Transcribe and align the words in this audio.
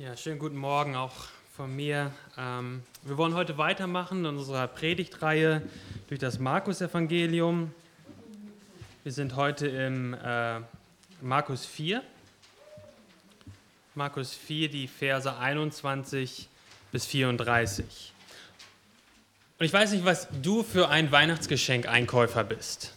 Ja, 0.00 0.16
schönen 0.16 0.38
guten 0.38 0.56
Morgen 0.56 0.94
auch 0.94 1.12
von 1.56 1.74
mir. 1.74 2.12
Ähm, 2.36 2.84
wir 3.02 3.18
wollen 3.18 3.34
heute 3.34 3.58
weitermachen 3.58 4.24
in 4.24 4.36
unserer 4.36 4.68
Predigtreihe 4.68 5.60
durch 6.06 6.20
das 6.20 6.38
Markus-Evangelium. 6.38 7.74
Wir 9.02 9.10
sind 9.10 9.34
heute 9.34 9.66
im 9.66 10.14
äh, 10.14 10.60
Markus 11.20 11.66
4. 11.66 12.00
Markus 13.96 14.34
4, 14.34 14.68
die 14.68 14.86
Verse 14.86 15.36
21 15.36 16.48
bis 16.92 17.04
34. 17.04 18.12
Und 19.58 19.66
ich 19.66 19.72
weiß 19.72 19.90
nicht, 19.90 20.04
was 20.04 20.28
du 20.42 20.62
für 20.62 20.90
ein 20.90 21.10
Weihnachtsgeschenk-Einkäufer 21.10 22.44
bist. 22.44 22.94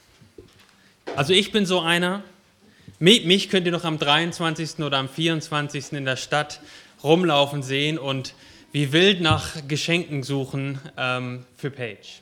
Also 1.15 1.33
ich 1.33 1.51
bin 1.51 1.65
so 1.65 1.79
einer. 1.79 2.21
Mich 2.99 3.49
könnt 3.49 3.65
ihr 3.65 3.71
noch 3.71 3.85
am 3.85 3.97
23. 3.97 4.77
oder 4.81 4.99
am 4.99 5.09
24. 5.09 5.93
in 5.93 6.05
der 6.05 6.17
Stadt 6.17 6.61
rumlaufen 7.03 7.63
sehen 7.63 7.97
und 7.97 8.33
wie 8.71 8.93
wild 8.93 9.21
nach 9.21 9.67
Geschenken 9.67 10.23
suchen 10.23 10.79
ähm, 10.97 11.45
für 11.57 11.71
Paige. 11.71 12.21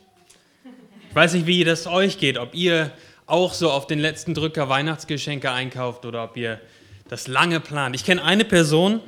Ich 1.09 1.16
weiß 1.16 1.34
nicht, 1.34 1.45
wie 1.45 1.63
das 1.63 1.88
euch 1.88 2.17
geht, 2.17 2.38
ob 2.38 2.53
ihr 2.55 2.91
auch 3.26 3.53
so 3.53 3.72
auf 3.72 3.88
den 3.88 4.00
letzten 4.00 4.34
Drücker 4.34 4.70
Weihnachtsgeschenke 4.70 5.52
einkauft 5.52 6.05
oder 6.05 6.23
ob 6.23 6.38
ihr 6.38 6.59
das 7.08 7.27
lange 7.27 7.59
plant. 7.59 7.95
Ich 7.95 8.05
kenne 8.05 8.23
eine 8.23 8.45
Person, 8.45 9.02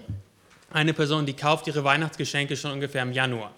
eine 0.71 0.93
Person, 0.93 1.25
die 1.25 1.33
kauft 1.33 1.67
ihre 1.67 1.83
Weihnachtsgeschenke 1.83 2.55
schon 2.55 2.71
ungefähr 2.71 3.03
im 3.03 3.11
Januar. 3.11 3.51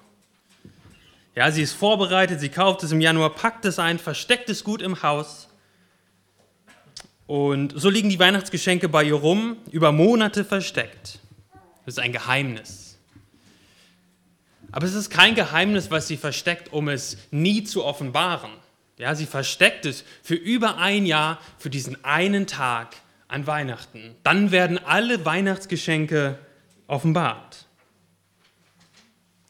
Ja, 1.36 1.52
sie 1.52 1.64
ist 1.64 1.74
vorbereitet, 1.74 2.40
sie 2.40 2.50
kauft 2.50 2.84
es 2.84 2.92
im 2.92 3.02
Januar, 3.02 3.32
packt 3.32 3.66
es 3.66 3.80
ein, 3.80 3.98
versteckt 3.98 4.50
es 4.50 4.64
gut 4.64 4.82
im 4.82 5.02
Haus. 5.02 5.48
Und 7.26 7.74
so 7.76 7.90
liegen 7.90 8.10
die 8.10 8.20
Weihnachtsgeschenke 8.20 8.88
bei 8.90 9.04
ihr 9.04 9.16
rum, 9.16 9.58
über 9.72 9.92
Monate 9.92 10.46
versteckt. 10.46 11.20
Das 11.86 11.96
ist 11.96 12.00
ein 12.00 12.12
Geheimnis. 12.12 12.98
Aber 14.72 14.88
es 14.88 14.96
ist 14.96 15.10
kein 15.10 15.36
Geheimnis, 15.36 15.92
was 15.92 16.08
sie 16.08 16.18
versteckt, 16.18 16.74
um 16.74 16.90
es 16.90 17.18
nie 17.32 17.64
zu 17.64 17.86
offenbaren. 17.86 18.52
Ja, 18.98 19.16
sie 19.16 19.26
versteckt 19.26 19.86
es 19.86 20.04
für 20.24 20.36
über 20.36 20.78
ein 20.78 21.06
Jahr, 21.06 21.40
für 21.58 21.70
diesen 21.70 22.04
einen 22.04 22.48
Tag 22.48 22.96
an 23.28 23.46
Weihnachten. 23.48 24.16
Dann 24.24 24.52
werden 24.52 24.78
alle 24.78 25.26
Weihnachtsgeschenke 25.26 26.40
offenbart. 26.88 27.68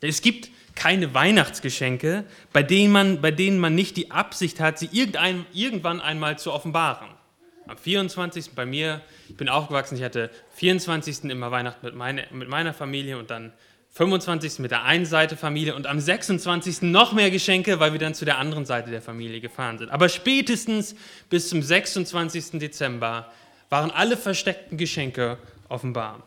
Es 0.01 0.21
gibt 0.21 0.49
keine 0.75 1.13
Weihnachtsgeschenke, 1.13 2.25
bei 2.51 2.63
denen 2.63 2.91
man, 2.91 3.21
bei 3.21 3.31
denen 3.31 3.59
man 3.59 3.75
nicht 3.75 3.95
die 3.95 4.11
Absicht 4.11 4.59
hat, 4.59 4.79
sie 4.79 4.89
irgendwann 4.91 6.01
einmal 6.01 6.39
zu 6.39 6.51
offenbaren. 6.51 7.12
Am 7.67 7.77
24. 7.77 8.51
bei 8.51 8.65
mir, 8.65 9.01
ich 9.29 9.37
bin 9.37 9.47
aufgewachsen, 9.47 9.95
ich 9.95 10.03
hatte 10.03 10.29
24. 10.55 11.25
immer 11.25 11.49
Weihnachten 11.51 11.85
mit, 11.85 11.95
meine, 11.95 12.25
mit 12.31 12.49
meiner 12.49 12.73
Familie 12.73 13.17
und 13.17 13.31
dann 13.31 13.53
25. 13.91 14.59
mit 14.59 14.71
der 14.71 14.83
einen 14.83 15.05
Seite 15.05 15.37
Familie 15.37 15.75
und 15.75 15.87
am 15.87 15.99
26. 15.99 16.81
noch 16.81 17.13
mehr 17.13 17.31
Geschenke, 17.31 17.79
weil 17.79 17.93
wir 17.93 17.99
dann 17.99 18.15
zu 18.15 18.25
der 18.25 18.37
anderen 18.37 18.65
Seite 18.65 18.89
der 18.89 19.01
Familie 19.01 19.39
gefahren 19.39 19.77
sind. 19.77 19.91
Aber 19.91 20.09
spätestens 20.09 20.95
bis 21.29 21.47
zum 21.47 21.61
26. 21.61 22.59
Dezember 22.59 23.31
waren 23.69 23.91
alle 23.91 24.17
versteckten 24.17 24.77
Geschenke 24.77 25.37
offenbar. 25.69 26.23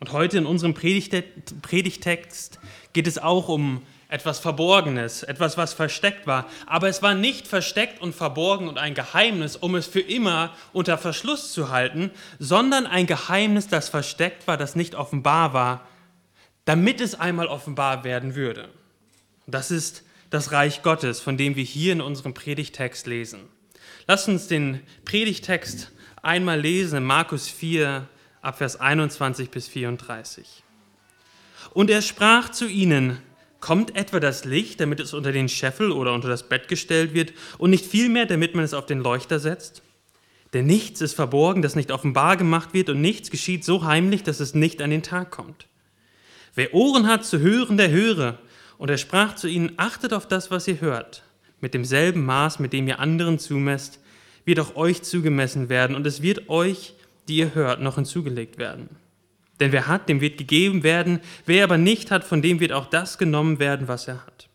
Und 0.00 0.12
heute 0.12 0.38
in 0.38 0.46
unserem 0.46 0.74
Predigtext 0.74 2.58
geht 2.92 3.06
es 3.06 3.18
auch 3.18 3.48
um 3.48 3.82
etwas 4.08 4.38
Verborgenes, 4.38 5.22
etwas, 5.22 5.56
was 5.56 5.74
versteckt 5.74 6.26
war. 6.26 6.48
Aber 6.66 6.88
es 6.88 7.02
war 7.02 7.14
nicht 7.14 7.48
versteckt 7.48 8.00
und 8.00 8.14
verborgen 8.14 8.68
und 8.68 8.78
ein 8.78 8.94
Geheimnis, 8.94 9.56
um 9.56 9.74
es 9.74 9.86
für 9.86 10.00
immer 10.00 10.54
unter 10.72 10.96
Verschluss 10.96 11.52
zu 11.52 11.70
halten, 11.70 12.10
sondern 12.38 12.86
ein 12.86 13.06
Geheimnis, 13.06 13.68
das 13.68 13.88
versteckt 13.88 14.46
war, 14.46 14.56
das 14.56 14.76
nicht 14.76 14.94
offenbar 14.94 15.52
war, 15.52 15.86
damit 16.64 17.00
es 17.00 17.18
einmal 17.18 17.46
offenbar 17.46 18.04
werden 18.04 18.34
würde. 18.34 18.68
Das 19.46 19.70
ist 19.70 20.04
das 20.30 20.52
Reich 20.52 20.82
Gottes, 20.82 21.20
von 21.20 21.36
dem 21.36 21.56
wir 21.56 21.64
hier 21.64 21.92
in 21.92 22.00
unserem 22.00 22.34
Predigtext 22.34 23.06
lesen. 23.06 23.40
Lasst 24.06 24.28
uns 24.28 24.46
den 24.46 24.80
Predigtext 25.04 25.90
einmal 26.22 26.60
lesen, 26.60 27.04
Markus 27.04 27.48
4, 27.48 28.08
Abvers 28.42 28.78
21 28.78 29.50
bis 29.50 29.66
34. 29.68 30.62
Und 31.72 31.90
er 31.90 32.02
sprach 32.02 32.50
zu 32.50 32.66
ihnen, 32.68 33.20
Kommt 33.60 33.96
etwa 33.96 34.20
das 34.20 34.44
Licht, 34.44 34.80
damit 34.80 35.00
es 35.00 35.14
unter 35.14 35.32
den 35.32 35.48
Scheffel 35.48 35.90
oder 35.90 36.12
unter 36.12 36.28
das 36.28 36.48
Bett 36.48 36.68
gestellt 36.68 37.14
wird, 37.14 37.32
und 37.58 37.70
nicht 37.70 37.86
vielmehr, 37.86 38.26
damit 38.26 38.54
man 38.54 38.64
es 38.64 38.74
auf 38.74 38.86
den 38.86 39.00
Leuchter 39.00 39.38
setzt? 39.38 39.82
Denn 40.52 40.66
nichts 40.66 41.00
ist 41.00 41.14
verborgen, 41.14 41.62
das 41.62 41.74
nicht 41.74 41.90
offenbar 41.90 42.36
gemacht 42.36 42.72
wird, 42.72 42.88
und 42.90 43.00
nichts 43.00 43.30
geschieht 43.30 43.64
so 43.64 43.84
heimlich, 43.84 44.22
dass 44.22 44.40
es 44.40 44.54
nicht 44.54 44.80
an 44.82 44.90
den 44.90 45.02
Tag 45.02 45.30
kommt. 45.30 45.66
Wer 46.54 46.72
Ohren 46.74 47.06
hat 47.06 47.24
zu 47.24 47.40
hören, 47.40 47.76
der 47.76 47.90
höre. 47.90 48.38
Und 48.78 48.90
er 48.90 48.98
sprach 48.98 49.34
zu 49.34 49.48
ihnen, 49.48 49.72
achtet 49.76 50.12
auf 50.12 50.28
das, 50.28 50.50
was 50.50 50.68
ihr 50.68 50.80
hört. 50.80 51.22
Mit 51.60 51.74
demselben 51.74 52.24
Maß, 52.24 52.58
mit 52.58 52.72
dem 52.72 52.88
ihr 52.88 53.00
anderen 53.00 53.38
zumesst, 53.38 54.00
wird 54.44 54.60
auch 54.60 54.76
euch 54.76 55.02
zugemessen 55.02 55.68
werden, 55.68 55.96
und 55.96 56.06
es 56.06 56.22
wird 56.22 56.48
euch, 56.48 56.94
die 57.28 57.36
ihr 57.36 57.54
hört, 57.54 57.80
noch 57.80 57.96
hinzugelegt 57.96 58.58
werden. 58.58 58.88
Denn 59.60 59.72
wer 59.72 59.86
hat, 59.86 60.08
dem 60.08 60.20
wird 60.20 60.38
gegeben 60.38 60.82
werden, 60.82 61.20
wer 61.46 61.64
aber 61.64 61.78
nicht 61.78 62.10
hat, 62.10 62.24
von 62.24 62.42
dem 62.42 62.60
wird 62.60 62.72
auch 62.72 62.86
das 62.86 63.18
genommen 63.18 63.58
werden, 63.58 63.88
was 63.88 64.06
er 64.06 64.24
hat. 64.26 64.48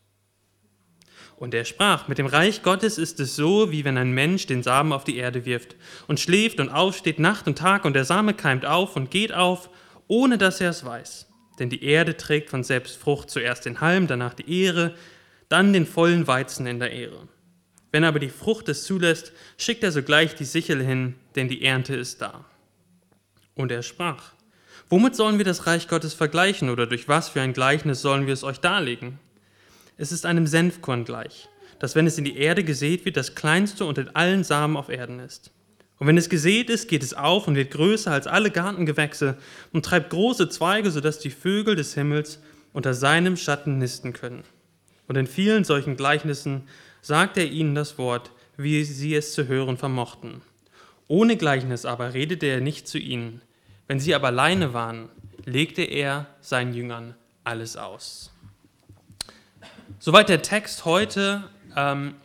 Und 1.41 1.55
er 1.55 1.65
sprach, 1.65 2.07
mit 2.07 2.19
dem 2.19 2.27
Reich 2.27 2.61
Gottes 2.61 2.99
ist 2.99 3.19
es 3.19 3.35
so, 3.35 3.71
wie 3.71 3.83
wenn 3.83 3.97
ein 3.97 4.11
Mensch 4.11 4.45
den 4.45 4.61
Samen 4.61 4.93
auf 4.93 5.03
die 5.03 5.17
Erde 5.17 5.43
wirft 5.43 5.75
und 6.07 6.19
schläft 6.19 6.59
und 6.59 6.69
aufsteht 6.69 7.17
Nacht 7.17 7.47
und 7.47 7.57
Tag 7.57 7.83
und 7.83 7.93
der 7.93 8.05
Same 8.05 8.35
keimt 8.35 8.63
auf 8.63 8.95
und 8.95 9.09
geht 9.09 9.33
auf, 9.33 9.71
ohne 10.07 10.37
dass 10.37 10.61
er 10.61 10.69
es 10.69 10.85
weiß. 10.85 11.27
Denn 11.57 11.71
die 11.71 11.83
Erde 11.83 12.15
trägt 12.15 12.51
von 12.51 12.63
selbst 12.63 12.95
Frucht, 12.95 13.31
zuerst 13.31 13.65
den 13.65 13.81
Halm, 13.81 14.05
danach 14.05 14.35
die 14.35 14.61
Ehre, 14.61 14.93
dann 15.49 15.73
den 15.73 15.87
vollen 15.87 16.27
Weizen 16.27 16.67
in 16.67 16.79
der 16.79 16.91
Ehre. 16.91 17.27
Wenn 17.91 18.03
aber 18.03 18.19
die 18.19 18.29
Frucht 18.29 18.69
es 18.69 18.83
zulässt, 18.83 19.33
schickt 19.57 19.83
er 19.83 19.91
sogleich 19.91 20.35
die 20.35 20.45
Sichel 20.45 20.85
hin, 20.85 21.15
denn 21.35 21.49
die 21.49 21.63
Ernte 21.63 21.95
ist 21.95 22.21
da. 22.21 22.45
Und 23.55 23.71
er 23.71 23.81
sprach, 23.81 24.33
Womit 24.91 25.15
sollen 25.15 25.37
wir 25.37 25.45
das 25.45 25.67
Reich 25.67 25.87
Gottes 25.87 26.13
vergleichen 26.13 26.69
oder 26.69 26.85
durch 26.85 27.07
was 27.07 27.29
für 27.29 27.39
ein 27.39 27.53
Gleichnis 27.53 28.01
sollen 28.01 28.27
wir 28.27 28.33
es 28.33 28.43
euch 28.43 28.59
darlegen? 28.59 29.19
Es 29.95 30.11
ist 30.11 30.25
einem 30.25 30.47
Senfkorn 30.47 31.05
gleich, 31.05 31.47
das, 31.79 31.95
wenn 31.95 32.07
es 32.07 32.17
in 32.17 32.25
die 32.25 32.35
Erde 32.35 32.65
gesät 32.65 33.05
wird, 33.05 33.15
das 33.15 33.33
kleinste 33.33 33.85
unter 33.85 34.07
allen 34.15 34.43
Samen 34.43 34.75
auf 34.75 34.89
Erden 34.89 35.19
ist. 35.19 35.51
Und 35.97 36.07
wenn 36.07 36.17
es 36.17 36.27
gesät 36.27 36.69
ist, 36.69 36.89
geht 36.89 37.03
es 37.03 37.13
auf 37.13 37.47
und 37.47 37.55
wird 37.55 37.71
größer 37.71 38.11
als 38.11 38.27
alle 38.27 38.51
Gartengewächse 38.51 39.37
und 39.71 39.85
treibt 39.85 40.09
große 40.09 40.49
Zweige, 40.49 40.91
sodass 40.91 41.19
die 41.19 41.29
Vögel 41.29 41.77
des 41.77 41.93
Himmels 41.93 42.41
unter 42.73 42.93
seinem 42.93 43.37
Schatten 43.37 43.77
nisten 43.77 44.11
können. 44.11 44.43
Und 45.07 45.15
in 45.15 45.25
vielen 45.25 45.63
solchen 45.63 45.95
Gleichnissen 45.95 46.63
sagt 47.01 47.37
er 47.37 47.45
ihnen 47.45 47.75
das 47.75 47.97
Wort, 47.97 48.31
wie 48.57 48.83
sie 48.83 49.15
es 49.15 49.31
zu 49.31 49.47
hören 49.47 49.77
vermochten. 49.77 50.41
Ohne 51.07 51.37
Gleichnis 51.37 51.85
aber 51.85 52.13
redete 52.13 52.47
er 52.47 52.59
nicht 52.59 52.89
zu 52.89 52.97
ihnen, 52.97 53.41
wenn 53.91 53.99
sie 53.99 54.15
aber 54.15 54.27
alleine 54.27 54.73
waren, 54.73 55.09
legte 55.43 55.81
er 55.81 56.27
seinen 56.39 56.73
Jüngern 56.73 57.13
alles 57.43 57.75
aus. 57.75 58.31
Soweit 59.99 60.29
der 60.29 60.41
Text 60.41 60.85
heute. 60.85 61.43
Ähm, 61.75 62.15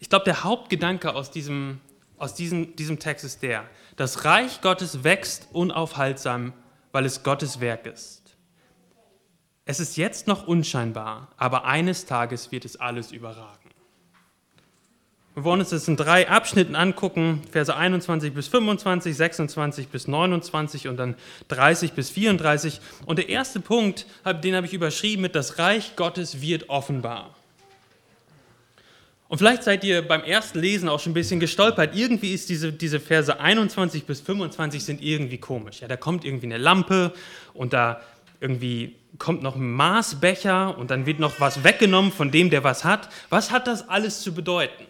ich 0.00 0.10
glaube, 0.10 0.26
der 0.26 0.44
Hauptgedanke 0.44 1.14
aus, 1.14 1.30
diesem, 1.30 1.80
aus 2.18 2.34
diesem, 2.34 2.76
diesem 2.76 2.98
Text 2.98 3.24
ist 3.24 3.42
der, 3.42 3.64
das 3.96 4.26
Reich 4.26 4.60
Gottes 4.60 5.02
wächst 5.02 5.48
unaufhaltsam, 5.52 6.52
weil 6.92 7.06
es 7.06 7.22
Gottes 7.22 7.58
Werk 7.58 7.86
ist. 7.86 8.36
Es 9.64 9.80
ist 9.80 9.96
jetzt 9.96 10.26
noch 10.26 10.46
unscheinbar, 10.46 11.28
aber 11.38 11.64
eines 11.64 12.04
Tages 12.04 12.52
wird 12.52 12.66
es 12.66 12.76
alles 12.76 13.12
überragen. 13.12 13.67
Wir 15.38 15.44
wollen 15.44 15.60
uns 15.60 15.70
das 15.70 15.86
in 15.86 15.96
drei 15.96 16.28
Abschnitten 16.28 16.74
angucken, 16.74 17.42
Verse 17.52 17.72
21 17.72 18.34
bis 18.34 18.48
25, 18.48 19.16
26 19.16 19.86
bis 19.86 20.08
29 20.08 20.88
und 20.88 20.96
dann 20.96 21.14
30 21.46 21.92
bis 21.92 22.10
34. 22.10 22.80
Und 23.06 23.20
der 23.20 23.28
erste 23.28 23.60
Punkt, 23.60 24.04
den 24.42 24.56
habe 24.56 24.66
ich 24.66 24.72
überschrieben 24.72 25.22
mit 25.22 25.36
Das 25.36 25.60
Reich 25.60 25.94
Gottes 25.94 26.40
wird 26.40 26.68
offenbar. 26.70 27.36
Und 29.28 29.38
vielleicht 29.38 29.62
seid 29.62 29.84
ihr 29.84 30.02
beim 30.02 30.24
ersten 30.24 30.58
Lesen 30.58 30.88
auch 30.88 30.98
schon 30.98 31.12
ein 31.12 31.14
bisschen 31.14 31.38
gestolpert. 31.38 31.94
Irgendwie 31.94 32.34
ist 32.34 32.48
diese, 32.48 32.72
diese 32.72 32.98
Verse 32.98 33.38
21 33.38 34.06
bis 34.06 34.20
25 34.20 34.82
sind 34.82 35.00
irgendwie 35.00 35.38
komisch. 35.38 35.82
Ja, 35.82 35.86
da 35.86 35.96
kommt 35.96 36.24
irgendwie 36.24 36.46
eine 36.46 36.58
Lampe 36.58 37.12
und 37.54 37.72
da 37.72 38.00
irgendwie 38.40 38.96
kommt 39.18 39.44
noch 39.44 39.54
ein 39.54 39.70
Maßbecher 39.70 40.76
und 40.76 40.90
dann 40.90 41.06
wird 41.06 41.20
noch 41.20 41.38
was 41.38 41.62
weggenommen 41.62 42.10
von 42.10 42.32
dem, 42.32 42.50
der 42.50 42.64
was 42.64 42.82
hat. 42.82 43.08
Was 43.30 43.52
hat 43.52 43.68
das 43.68 43.88
alles 43.88 44.20
zu 44.22 44.34
bedeuten? 44.34 44.88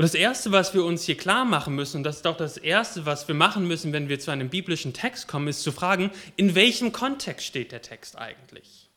Und 0.00 0.04
das 0.04 0.14
Erste, 0.14 0.50
was 0.50 0.72
wir 0.72 0.82
uns 0.82 1.04
hier 1.04 1.18
klar 1.18 1.44
machen 1.44 1.74
müssen, 1.74 1.98
und 1.98 2.04
das 2.04 2.16
ist 2.16 2.26
auch 2.26 2.38
das 2.38 2.56
Erste, 2.56 3.04
was 3.04 3.28
wir 3.28 3.34
machen 3.34 3.68
müssen, 3.68 3.92
wenn 3.92 4.08
wir 4.08 4.18
zu 4.18 4.30
einem 4.30 4.48
biblischen 4.48 4.94
Text 4.94 5.28
kommen, 5.28 5.46
ist 5.46 5.62
zu 5.62 5.72
fragen, 5.72 6.10
in 6.36 6.54
welchem 6.54 6.90
Kontext 6.90 7.44
steht 7.44 7.70
der 7.70 7.82
Text 7.82 8.16
eigentlich? 8.16 8.88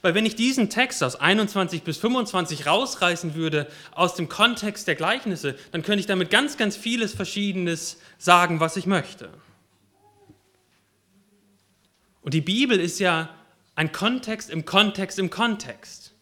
Weil 0.00 0.14
wenn 0.14 0.24
ich 0.24 0.34
diesen 0.34 0.70
Text 0.70 1.04
aus 1.04 1.16
21 1.16 1.82
bis 1.82 1.98
25 1.98 2.66
rausreißen 2.66 3.34
würde 3.34 3.66
aus 3.90 4.14
dem 4.14 4.30
Kontext 4.30 4.88
der 4.88 4.94
Gleichnisse, 4.94 5.54
dann 5.70 5.82
könnte 5.82 6.00
ich 6.00 6.06
damit 6.06 6.30
ganz, 6.30 6.56
ganz 6.56 6.78
vieles 6.78 7.12
Verschiedenes 7.12 8.00
sagen, 8.16 8.58
was 8.58 8.78
ich 8.78 8.86
möchte. 8.86 9.28
Und 12.22 12.32
die 12.32 12.40
Bibel 12.40 12.80
ist 12.80 13.00
ja 13.00 13.28
ein 13.74 13.92
Kontext 13.92 14.48
im 14.48 14.64
Kontext 14.64 15.18
im 15.18 15.28
Kontext. 15.28 16.14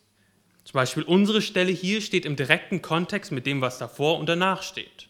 Zum 0.75 0.81
Beispiel 0.81 1.05
unsere 1.05 1.41
Stelle 1.41 1.71
hier 1.71 2.00
steht 2.00 2.26
im 2.26 2.35
direkten 2.35 2.82
Kontext 2.82 3.31
mit 3.31 3.47
dem, 3.47 3.61
was 3.61 3.79
davor 3.79 4.19
und 4.19 4.29
danach 4.29 4.65
steht. 4.65 5.09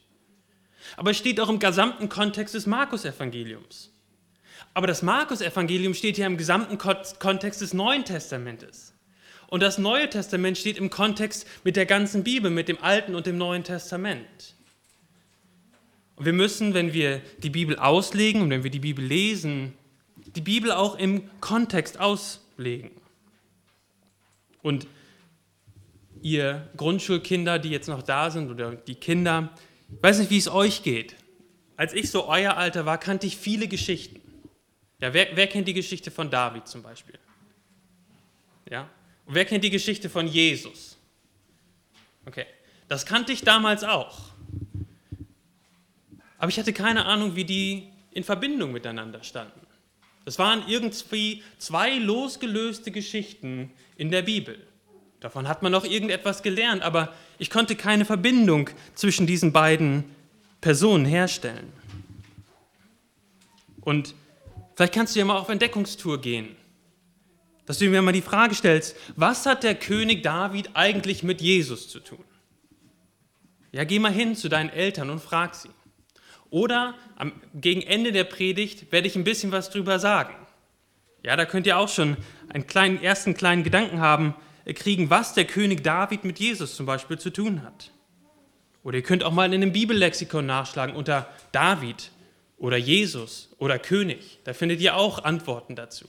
Aber 0.99 1.12
es 1.12 1.16
steht 1.16 1.40
auch 1.40 1.49
im 1.49 1.58
gesamten 1.58 2.11
Kontext 2.11 2.55
des 2.55 2.66
Markus-Evangeliums. 2.66 3.90
Aber 4.75 4.87
das 4.87 5.00
Markus-Evangelium 5.00 5.94
steht 5.94 6.19
ja 6.19 6.26
im 6.26 6.37
gesamten 6.37 6.76
Kontext 6.76 7.62
des 7.62 7.72
Neuen 7.72 8.05
Testamentes. 8.05 8.93
Und 9.46 9.62
das 9.62 9.78
Neue 9.78 10.11
Testament 10.11 10.58
steht 10.58 10.76
im 10.76 10.90
Kontext 10.90 11.46
mit 11.64 11.76
der 11.76 11.87
ganzen 11.87 12.25
Bibel, 12.25 12.50
mit 12.50 12.69
dem 12.69 12.82
Alten 12.82 13.14
und 13.14 13.25
dem 13.25 13.38
Neuen 13.38 13.64
Testament. 13.64 14.56
Und 16.17 16.26
wir 16.26 16.34
müssen, 16.34 16.75
wenn 16.75 16.93
wir 16.93 17.22
die 17.38 17.49
Bibel 17.49 17.78
auslegen 17.78 18.43
und 18.43 18.50
wenn 18.50 18.64
wir 18.64 18.70
die 18.70 18.81
Bibel 18.81 19.02
lesen, 19.02 19.72
die 20.26 20.43
Bibel 20.43 20.72
auch 20.72 20.99
im 20.99 21.31
Kontext 21.40 22.00
auslegen. 22.00 22.90
Und 24.60 24.87
ihr 26.25 26.67
Grundschulkinder, 26.79 27.59
die 27.59 27.69
jetzt 27.69 27.87
noch 27.87 28.03
da 28.03 28.31
sind, 28.31 28.50
oder 28.50 28.75
die 28.75 28.94
Kinder, 28.94 29.50
ich 29.94 30.03
weiß 30.03 30.19
nicht, 30.19 30.31
wie 30.31 30.38
es 30.38 30.49
euch 30.49 30.82
geht. 30.82 31.15
Als 31.76 31.93
ich 31.93 32.11
so 32.11 32.26
euer 32.26 32.56
Alter 32.56 32.87
war, 32.87 32.99
kannte 32.99 33.26
ich 33.26 33.37
viele 33.37 33.69
Geschichten. 33.69 34.21
Ja, 35.00 35.12
wer, 35.12 35.29
wer 35.35 35.47
kennt 35.47 35.69
die 35.69 35.75
Geschichte 35.75 36.11
von 36.11 36.31
David 36.31 36.67
zum 36.67 36.82
Beispiel? 36.82 37.19
Ja? 38.71 38.88
Und 39.26 39.35
wer 39.35 39.44
kennt 39.44 39.65
die 39.65 39.71
Geschichte 39.71 40.09
von 40.09 40.26
Jesus? 40.26 40.97
Okay, 42.25 42.47
das 42.88 43.05
kannte 43.05 43.32
ich 43.32 43.43
damals 43.43 43.85
auch. 43.85 44.19
Aber 46.38 46.49
ich 46.49 46.59
hatte 46.59 46.73
keine 46.73 47.05
Ahnung, 47.05 47.37
wie 47.37 47.44
die 47.44 47.91
in 48.12 48.25
Verbindung 48.25 48.73
miteinander 48.73 49.23
standen. 49.23 49.61
Das 50.25 50.38
waren 50.38 50.67
irgendwie 50.69 51.43
zwei 51.59 51.99
losgelöste 51.99 52.91
Geschichten 52.91 53.70
in 53.99 54.11
der 54.11 54.23
Bibel. 54.23 54.67
Davon 55.25 55.49
hat 55.49 55.62
man 55.62 55.73
noch 55.73 55.87
irgendetwas 55.87 56.43
gelernt, 56.43 56.82
aber 56.82 57.11
ich 57.38 57.49
konnte 57.49 57.76
keine 57.76 58.05
Verbindung 58.05 58.69
zwischen 58.94 59.26
diesen 59.26 59.55
beiden 59.55 60.05
Personen 60.61 61.06
herstellen. 61.06 61.73
Und 63.81 64.15
vielleicht 64.76 64.93
kannst 64.93 65.15
du 65.15 65.21
ja 65.21 65.25
mal 65.25 65.38
auf 65.38 65.49
Entdeckungstour 65.49 66.21
gehen, 66.21 66.55
dass 67.65 67.79
du 67.79 67.87
mir 67.87 68.03
mal 68.03 68.12
die 68.12 68.21
Frage 68.21 68.55
stellst, 68.55 68.97
was 69.17 69.47
hat 69.47 69.62
der 69.62 69.75
König 69.76 70.23
David 70.23 70.69
eigentlich 70.75 71.23
mit 71.23 71.41
Jesus 71.41 71.88
zu 71.88 72.00
tun? 72.00 72.23
Ja, 73.73 73.85
geh 73.85 74.00
mal 74.00 74.12
hin 74.12 74.37
zu 74.37 74.50
deinen 74.50 74.69
Eltern 74.69 75.09
und 75.09 75.20
frag 75.23 75.55
sie. 75.55 75.70
Oder 76.50 76.97
am, 77.17 77.32
gegen 77.55 77.81
Ende 77.81 78.12
der 78.12 78.25
Predigt 78.25 78.93
werde 78.93 79.06
ich 79.06 79.17
ein 79.17 79.25
bisschen 79.25 79.53
was 79.53 79.70
drüber 79.70 79.99
sagen. 79.99 80.35
Ja, 81.23 81.35
da 81.35 81.47
könnt 81.47 81.67
ihr 81.67 81.79
auch 81.79 81.88
schon 81.88 82.19
einen 82.50 82.67
kleinen, 82.67 83.03
ersten 83.03 83.32
kleinen 83.32 83.65
Gedanken 83.65 84.00
haben, 84.00 84.35
kriegen, 84.72 85.11
was 85.11 85.34
der 85.34 85.44
König 85.44 85.84
David 85.84 86.25
mit 86.25 86.38
Jesus 86.38 86.75
zum 86.75 86.87
Beispiel 86.87 87.19
zu 87.19 87.31
tun 87.31 87.62
hat. 87.62 87.90
Oder 88.82 88.99
ihr 88.99 89.02
könnt 89.02 89.25
auch 89.25 89.32
mal 89.32 89.46
in 89.46 89.62
einem 89.62 89.72
Bibellexikon 89.72 90.46
nachschlagen 90.46 90.94
unter 90.94 91.28
David 91.52 92.11
oder 92.56 92.76
Jesus 92.76 93.50
oder 93.58 93.78
König. 93.78 94.38
Da 94.44 94.55
findet 94.55 94.81
ihr 94.81 94.96
auch 94.96 95.25
Antworten 95.25 95.75
dazu. 95.76 96.06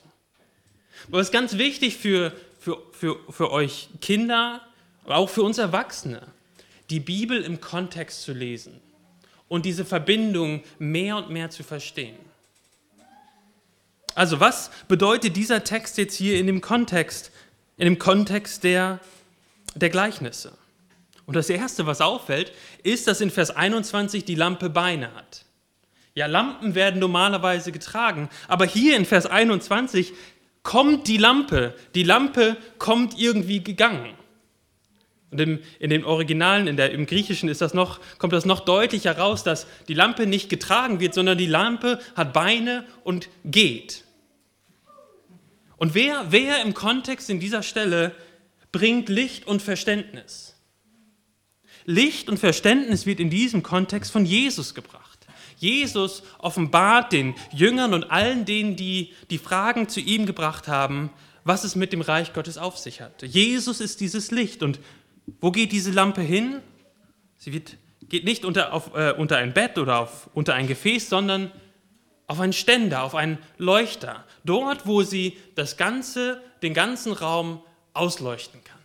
Aber 1.07 1.19
es 1.19 1.27
ist 1.27 1.33
ganz 1.33 1.57
wichtig 1.57 1.97
für, 1.97 2.31
für, 2.59 2.81
für, 2.91 3.17
für 3.29 3.51
euch 3.51 3.89
Kinder, 4.01 4.61
aber 5.03 5.17
auch 5.17 5.29
für 5.29 5.43
uns 5.43 5.57
Erwachsene, 5.57 6.21
die 6.89 6.99
Bibel 6.99 7.41
im 7.41 7.59
Kontext 7.59 8.23
zu 8.23 8.33
lesen 8.33 8.79
und 9.47 9.65
diese 9.65 9.85
Verbindung 9.85 10.63
mehr 10.79 11.17
und 11.17 11.29
mehr 11.29 11.49
zu 11.49 11.63
verstehen. 11.63 12.17
Also 14.15 14.39
was 14.39 14.71
bedeutet 14.87 15.35
dieser 15.35 15.63
Text 15.63 15.97
jetzt 15.97 16.15
hier 16.15 16.39
in 16.39 16.47
dem 16.47 16.61
Kontext, 16.61 17.31
in 17.77 17.85
dem 17.85 17.99
Kontext 17.99 18.63
der, 18.63 18.99
der 19.75 19.89
Gleichnisse? 19.89 20.57
Und 21.25 21.35
das 21.35 21.49
Erste, 21.49 21.85
was 21.85 22.01
auffällt, 22.01 22.51
ist, 22.83 23.07
dass 23.07 23.21
in 23.21 23.31
Vers 23.31 23.51
21 23.51 24.25
die 24.25 24.35
Lampe 24.35 24.69
Beine 24.69 25.13
hat. 25.15 25.45
Ja, 26.13 26.27
Lampen 26.27 26.75
werden 26.75 26.99
normalerweise 26.99 27.71
getragen, 27.71 28.29
aber 28.47 28.65
hier 28.65 28.95
in 28.95 29.05
Vers 29.05 29.25
21 29.25 30.13
kommt 30.63 31.07
die 31.07 31.17
Lampe. 31.17 31.73
Die 31.93 32.03
Lampe 32.03 32.55
kommt 32.77 33.19
irgendwie 33.19 33.61
gegangen. 33.61 34.13
Und 35.31 35.41
im, 35.41 35.59
in 35.79 35.89
den 35.89 36.05
Originalen, 36.05 36.67
in 36.67 36.77
der, 36.77 36.91
im 36.91 37.05
Griechischen 37.05 37.49
ist 37.49 37.59
das 37.59 37.73
noch, 37.73 37.99
kommt 38.19 38.31
das 38.31 38.45
noch 38.45 38.61
deutlicher 38.61 39.17
raus, 39.17 39.43
dass 39.43 39.67
die 39.89 39.93
Lampe 39.93 40.27
nicht 40.27 40.47
getragen 40.47 41.01
wird, 41.01 41.13
sondern 41.13 41.37
die 41.37 41.45
Lampe 41.45 41.99
hat 42.15 42.31
Beine 42.31 42.85
und 43.03 43.27
geht. 43.43 44.04
Und 45.77 45.93
wer, 45.93 46.27
wer 46.31 46.61
im 46.61 46.73
Kontext 46.73 47.29
in 47.29 47.39
dieser 47.39 47.63
Stelle 47.63 48.15
bringt 48.71 49.09
Licht 49.09 49.47
und 49.47 49.61
Verständnis? 49.61 50.55
Licht 51.85 52.29
und 52.29 52.37
Verständnis 52.37 53.05
wird 53.05 53.19
in 53.19 53.29
diesem 53.29 53.61
Kontext 53.61 54.11
von 54.11 54.25
Jesus 54.25 54.73
gebracht. 54.73 55.27
Jesus 55.57 56.23
offenbart 56.39 57.11
den 57.11 57.35
Jüngern 57.51 57.93
und 57.93 58.11
allen 58.11 58.45
denen, 58.45 58.75
die 58.75 59.13
die 59.29 59.37
Fragen 59.37 59.87
zu 59.87 59.99
ihm 59.99 60.25
gebracht 60.25 60.67
haben, 60.67 61.11
was 61.43 61.63
es 61.63 61.75
mit 61.75 61.93
dem 61.93 62.01
Reich 62.01 62.33
Gottes 62.33 62.57
auf 62.57 62.77
sich 62.77 63.01
hat. 63.01 63.21
Jesus 63.21 63.79
ist 63.79 64.01
dieses 64.01 64.31
Licht 64.31 64.63
und 64.63 64.79
wo 65.39 65.51
geht 65.51 65.71
diese 65.71 65.91
Lampe 65.91 66.21
hin? 66.21 66.61
Sie 67.37 67.53
wird, 67.53 67.77
geht 68.09 68.25
nicht 68.25 68.45
unter, 68.45 68.73
auf, 68.73 68.93
äh, 68.95 69.13
unter 69.17 69.37
ein 69.37 69.53
Bett 69.53 69.77
oder 69.77 69.99
auf, 69.99 70.29
unter 70.33 70.55
ein 70.55 70.67
Gefäß, 70.67 71.09
sondern 71.09 71.51
auf 72.27 72.39
einen 72.39 72.53
Ständer, 72.53 73.03
auf 73.03 73.15
einen 73.15 73.37
Leuchter. 73.57 74.23
Dort, 74.43 74.87
wo 74.87 75.03
sie 75.03 75.37
das 75.55 75.77
ganze, 75.77 76.41
den 76.61 76.73
ganzen 76.73 77.13
Raum 77.13 77.61
ausleuchten 77.93 78.63
kann. 78.63 78.75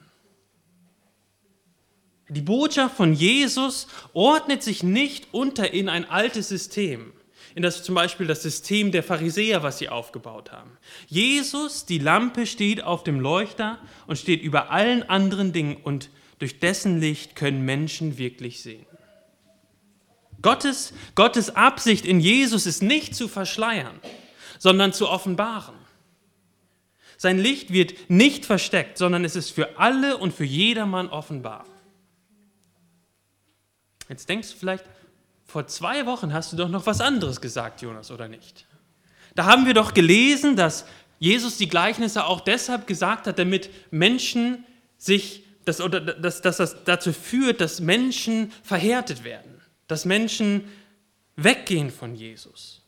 Die 2.29 2.43
Botschaft 2.43 2.97
von 2.97 3.13
Jesus 3.13 3.89
ordnet 4.13 4.63
sich 4.63 4.85
nicht 4.85 5.29
unter 5.33 5.73
in 5.73 5.89
ein 5.89 6.09
altes 6.09 6.49
System, 6.49 7.13
in 7.57 7.63
das 7.63 7.83
zum 7.83 7.97
Beispiel 7.97 8.29
das 8.29 8.43
System 8.43 8.93
der 8.93 9.03
Pharisäer, 9.03 9.65
was 9.65 9.79
sie 9.79 9.89
aufgebaut 9.89 10.53
haben. 10.53 10.79
Jesus, 11.09 11.87
die 11.87 11.99
Lampe 11.99 12.47
steht 12.47 12.85
auf 12.85 13.03
dem 13.03 13.19
Leuchter 13.19 13.81
und 14.07 14.17
steht 14.17 14.43
über 14.43 14.71
allen 14.71 15.03
anderen 15.03 15.53
Dingen 15.53 15.77
und 15.83 16.11
durch 16.39 16.61
dessen 16.61 17.01
Licht 17.01 17.35
können 17.35 17.65
Menschen 17.65 18.17
wirklich 18.17 18.63
sehen. 18.63 18.87
Gottes, 20.43 20.93
Gottes 21.15 21.55
Absicht 21.55 22.05
in 22.05 22.21
Jesus 22.21 22.67
ist 22.67 22.83
nicht 22.83 23.15
zu 23.15 23.29
verschleiern, 23.29 24.01
sondern 24.59 24.93
zu 24.93 25.09
offenbaren. 25.09 25.75
Sein 27.17 27.39
Licht 27.39 27.73
wird 27.73 28.09
nicht 28.09 28.47
versteckt, 28.47 28.97
sondern 28.97 29.25
es 29.25 29.37
ist 29.37 29.51
für 29.51 29.79
alle 29.79 30.17
und 30.17 30.33
für 30.33 30.45
jedermann 30.45 31.09
offenbar. 31.09 31.67
Jetzt 34.09 34.29
denkst 34.29 34.51
du 34.51 34.57
vielleicht, 34.57 34.85
vor 35.45 35.67
zwei 35.67 36.07
Wochen 36.07 36.33
hast 36.33 36.53
du 36.53 36.57
doch 36.57 36.69
noch 36.69 36.87
was 36.87 37.01
anderes 37.01 37.41
gesagt, 37.41 37.83
Jonas, 37.83 38.11
oder 38.11 38.29
nicht? 38.29 38.67
Da 39.35 39.45
haben 39.45 39.67
wir 39.67 39.75
doch 39.75 39.95
gelesen, 39.95 40.57
dass 40.57 40.87
Jesus 41.19 41.59
die 41.59 41.69
Gleichnisse 41.69 42.25
auch 42.25 42.41
deshalb 42.41 42.87
gesagt 42.87 43.27
hat, 43.27 43.39
damit 43.39 43.69
Menschen 43.91 44.65
sich 44.97 45.45
das, 45.65 45.81
oder 45.81 46.01
dass, 46.01 46.41
dass 46.41 46.57
das 46.57 46.85
dazu 46.85 47.13
führt, 47.13 47.61
dass 47.61 47.81
Menschen 47.81 48.53
verhärtet 48.63 49.25
werden, 49.25 49.60
dass 49.91 50.05
Menschen 50.05 50.65
weggehen 51.37 51.91
von 51.91 52.15
Jesus. 52.15 52.83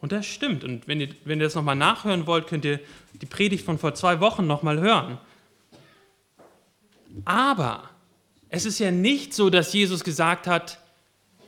Und 0.00 0.12
das 0.12 0.26
stimmt. 0.26 0.64
Und 0.64 0.86
wenn 0.86 1.00
ihr, 1.00 1.08
wenn 1.24 1.40
ihr 1.40 1.46
das 1.46 1.54
nochmal 1.54 1.76
nachhören 1.76 2.26
wollt, 2.26 2.46
könnt 2.46 2.64
ihr 2.64 2.80
die 3.20 3.26
Predigt 3.26 3.64
von 3.64 3.78
vor 3.78 3.94
zwei 3.94 4.20
Wochen 4.20 4.46
nochmal 4.46 4.78
hören. 4.80 5.18
Aber 7.24 7.90
es 8.48 8.64
ist 8.64 8.78
ja 8.78 8.90
nicht 8.90 9.34
so, 9.34 9.50
dass 9.50 9.72
Jesus 9.72 10.04
gesagt 10.04 10.46
hat, 10.46 10.78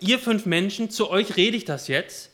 ihr 0.00 0.18
fünf 0.18 0.46
Menschen, 0.46 0.90
zu 0.90 1.10
euch 1.10 1.36
rede 1.36 1.56
ich 1.56 1.64
das 1.64 1.88
jetzt, 1.88 2.30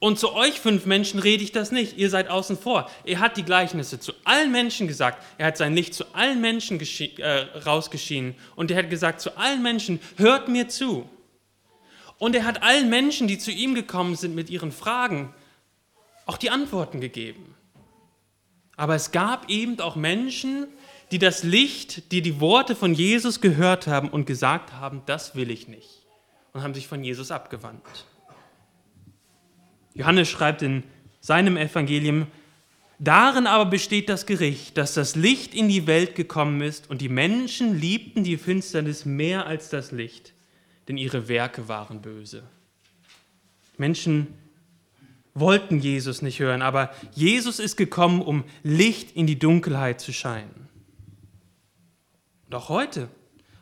und 0.00 0.18
zu 0.18 0.32
euch 0.32 0.58
fünf 0.58 0.86
Menschen 0.86 1.20
rede 1.20 1.44
ich 1.44 1.52
das 1.52 1.72
nicht. 1.72 1.98
Ihr 1.98 2.08
seid 2.08 2.28
außen 2.28 2.56
vor. 2.56 2.90
Er 3.04 3.20
hat 3.20 3.36
die 3.36 3.42
Gleichnisse 3.42 4.00
zu 4.00 4.12
allen 4.24 4.50
Menschen 4.50 4.88
gesagt. 4.88 5.22
Er 5.36 5.48
hat 5.48 5.58
sein 5.58 5.74
Licht 5.74 5.92
zu 5.92 6.14
allen 6.14 6.40
Menschen 6.40 6.80
äh, 6.80 7.40
rausgeschienen. 7.66 8.34
Und 8.56 8.70
er 8.70 8.78
hat 8.78 8.88
gesagt 8.88 9.20
zu 9.20 9.36
allen 9.36 9.62
Menschen, 9.62 10.00
hört 10.16 10.48
mir 10.48 10.68
zu. 10.68 11.06
Und 12.18 12.34
er 12.34 12.46
hat 12.46 12.62
allen 12.62 12.88
Menschen, 12.88 13.28
die 13.28 13.36
zu 13.36 13.50
ihm 13.50 13.74
gekommen 13.74 14.16
sind 14.16 14.34
mit 14.34 14.48
ihren 14.48 14.72
Fragen, 14.72 15.34
auch 16.24 16.38
die 16.38 16.50
Antworten 16.50 17.02
gegeben. 17.02 17.54
Aber 18.76 18.94
es 18.94 19.12
gab 19.12 19.50
eben 19.50 19.78
auch 19.80 19.96
Menschen, 19.96 20.66
die 21.10 21.18
das 21.18 21.42
Licht, 21.42 22.10
die 22.12 22.22
die 22.22 22.40
Worte 22.40 22.74
von 22.74 22.94
Jesus 22.94 23.42
gehört 23.42 23.86
haben 23.86 24.08
und 24.08 24.24
gesagt 24.24 24.72
haben, 24.72 25.02
das 25.04 25.34
will 25.34 25.50
ich 25.50 25.68
nicht. 25.68 26.06
Und 26.54 26.62
haben 26.62 26.72
sich 26.72 26.88
von 26.88 27.04
Jesus 27.04 27.30
abgewandt. 27.30 28.06
Johannes 30.00 30.30
schreibt 30.30 30.62
in 30.62 30.82
seinem 31.20 31.58
Evangelium, 31.58 32.26
Darin 32.98 33.46
aber 33.46 33.66
besteht 33.66 34.08
das 34.08 34.26
Gericht, 34.26 34.76
dass 34.76 34.92
das 34.94 35.14
Licht 35.14 35.54
in 35.54 35.68
die 35.68 35.86
Welt 35.86 36.14
gekommen 36.14 36.60
ist 36.60 36.90
und 36.90 37.00
die 37.00 37.08
Menschen 37.08 37.78
liebten 37.78 38.24
die 38.24 38.36
Finsternis 38.36 39.06
mehr 39.06 39.46
als 39.46 39.70
das 39.70 39.90
Licht, 39.90 40.34
denn 40.88 40.98
ihre 40.98 41.28
Werke 41.28 41.68
waren 41.68 42.02
böse. 42.02 42.42
Menschen 43.78 44.26
wollten 45.34 45.78
Jesus 45.80 46.20
nicht 46.20 46.40
hören, 46.40 46.60
aber 46.60 46.94
Jesus 47.14 47.58
ist 47.58 47.76
gekommen, 47.76 48.20
um 48.20 48.44
Licht 48.62 49.16
in 49.16 49.26
die 49.26 49.38
Dunkelheit 49.38 50.00
zu 50.00 50.12
scheinen. 50.12 50.68
Auch 52.50 52.68
heute, 52.68 53.08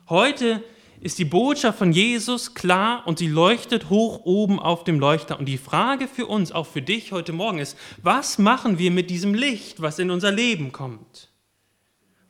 heute 0.09 0.63
ist 1.01 1.17
die 1.17 1.25
Botschaft 1.25 1.77
von 1.77 1.91
Jesus 1.91 2.53
klar 2.53 3.07
und 3.07 3.19
sie 3.19 3.27
leuchtet 3.27 3.89
hoch 3.89 4.25
oben 4.25 4.59
auf 4.59 4.83
dem 4.83 4.99
Leuchter. 4.99 5.39
Und 5.39 5.45
die 5.45 5.57
Frage 5.57 6.07
für 6.07 6.25
uns, 6.25 6.51
auch 6.51 6.67
für 6.67 6.81
dich 6.81 7.11
heute 7.11 7.31
Morgen 7.31 7.59
ist, 7.59 7.77
was 8.03 8.37
machen 8.37 8.77
wir 8.77 8.91
mit 8.91 9.09
diesem 9.09 9.33
Licht, 9.33 9.81
was 9.81 9.99
in 9.99 10.11
unser 10.11 10.31
Leben 10.31 10.71
kommt? 10.71 11.29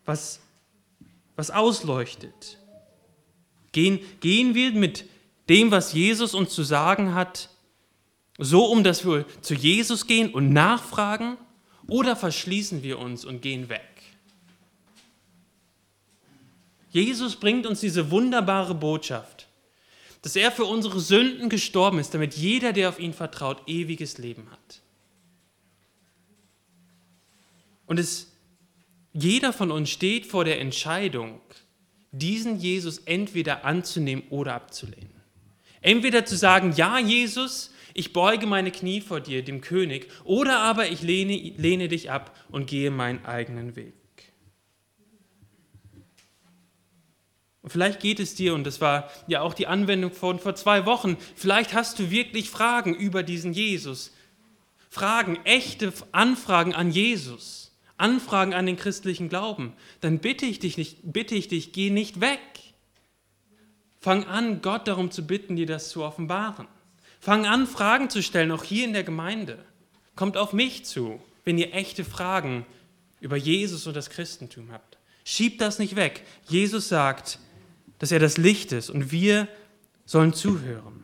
Was, 0.06 0.40
was 1.36 1.50
ausleuchtet? 1.52 2.60
Gehen, 3.72 4.00
gehen 4.20 4.54
wir 4.54 4.72
mit 4.72 5.06
dem, 5.50 5.72
was 5.72 5.94
Jesus 5.94 6.34
uns 6.34 6.52
zu 6.52 6.64
sagen 6.64 7.16
hat, 7.16 7.50
so 8.38 8.66
um, 8.66 8.84
dass 8.84 9.06
wir 9.06 9.26
zu 9.42 9.54
Jesus 9.54 10.06
gehen 10.08 10.32
und 10.32 10.54
nachfragen, 10.54 11.38
oder 11.88 12.16
verschließen 12.16 12.84
wir 12.84 13.00
uns 13.00 13.26
und 13.26 13.42
gehen 13.42 13.68
weg? 13.68 13.89
Jesus 16.90 17.36
bringt 17.36 17.66
uns 17.66 17.80
diese 17.80 18.12
wunderbare 18.12 18.76
Botschaft, 18.76 19.48
dass 20.22 20.36
er 20.36 20.52
für 20.52 20.66
unsere 20.66 21.00
Sünden 21.00 21.50
gestorben 21.50 22.00
ist, 22.00 22.14
damit 22.14 22.34
jeder, 22.34 22.74
der 22.74 22.90
auf 22.90 23.00
ihn 23.00 23.14
vertraut, 23.14 23.62
ewiges 23.68 24.18
Leben 24.18 24.50
hat. 24.52 24.82
Und 27.86 28.00
es, 28.00 28.32
jeder 29.14 29.54
von 29.54 29.72
uns 29.72 29.90
steht 29.90 30.26
vor 30.26 30.46
der 30.46 30.60
Entscheidung, 30.60 31.42
diesen 32.12 32.60
Jesus 32.60 33.00
entweder 33.00 33.66
anzunehmen 33.66 34.24
oder 34.30 34.56
abzulehnen. 34.56 35.10
Entweder 35.82 36.26
zu 36.26 36.36
sagen, 36.36 36.74
ja 36.76 37.00
Jesus, 37.00 37.72
ich 37.94 38.14
beuge 38.14 38.46
meine 38.46 38.72
Knie 38.72 39.02
vor 39.02 39.22
dir, 39.22 39.44
dem 39.44 39.62
König, 39.62 40.10
oder 40.24 40.60
aber 40.60 40.90
ich 40.90 41.02
lehne, 41.02 41.36
lehne 41.58 41.88
dich 41.88 42.12
ab 42.12 42.36
und 42.50 42.68
gehe 42.68 42.92
meinen 42.92 43.26
eigenen 43.26 43.76
Weg. 43.76 43.94
Und 47.62 47.72
vielleicht 47.72 48.00
geht 48.00 48.20
es 48.20 48.36
dir, 48.36 48.54
und 48.54 48.64
das 48.64 48.80
war 48.80 49.10
ja 49.28 49.42
auch 49.42 49.54
die 49.54 49.68
Anwendung 49.68 50.12
von 50.12 50.40
vor 50.40 50.56
zwei 50.56 50.86
Wochen, 50.86 51.18
vielleicht 51.36 51.74
hast 51.74 52.00
du 52.00 52.10
wirklich 52.10 52.50
Fragen 52.50 52.96
über 52.96 53.22
diesen 53.22 53.54
Jesus. 53.54 54.14
Fragen, 54.90 55.38
echte 55.44 55.94
Anfragen 56.12 56.74
an 56.74 56.92
Jesus, 56.92 57.72
Anfragen 57.98 58.54
an 58.54 58.66
den 58.66 58.78
christlichen 58.78 59.30
Glauben. 59.30 59.74
Dann 60.02 60.20
bitte 60.20 60.46
ich 60.46 60.60
dich, 60.60 60.78
nicht, 60.78 61.00
bitte 61.04 61.36
ich 61.36 61.48
dich, 61.48 61.74
geh 61.74 61.90
nicht 61.90 62.22
weg. 62.22 62.40
Fang 64.00 64.24
an, 64.26 64.62
Gott 64.62 64.88
darum 64.88 65.12
zu 65.12 65.28
bitten, 65.28 65.58
dir 65.58 65.66
das 65.66 65.90
zu 65.90 66.04
offenbaren. 66.04 66.68
Fang 67.20 67.46
an, 67.46 67.68
Fragen 67.68 68.10
zu 68.10 68.24
stellen, 68.24 68.52
auch 68.52 68.64
hier 68.64 68.86
in 68.86 68.94
der 68.94 69.04
Gemeinde. 69.04 69.60
Kommt 70.16 70.38
auf 70.38 70.54
mich 70.54 70.86
zu, 70.86 71.22
wenn 71.44 71.58
ihr 71.58 71.74
echte 71.74 72.06
Fragen 72.06 72.66
über 73.20 73.36
Jesus 73.36 73.86
und 73.86 73.96
das 73.96 74.10
Christentum 74.10 74.72
habt. 74.72 74.98
Schiebt 75.26 75.60
das 75.60 75.80
nicht 75.80 75.98
weg. 75.98 76.24
Jesus 76.48 76.88
sagt, 76.88 77.40
dass 78.00 78.12
er 78.12 78.20
das 78.20 78.38
Licht 78.38 78.72
ist 78.72 78.90
und 78.90 79.12
wir 79.12 79.48
sollen 80.06 80.34
zuhören. 80.34 81.04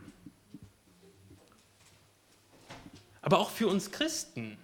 Aber 3.21 3.39
auch 3.39 3.49
für 3.49 3.67
uns 3.67 3.91
Christen 3.91 4.57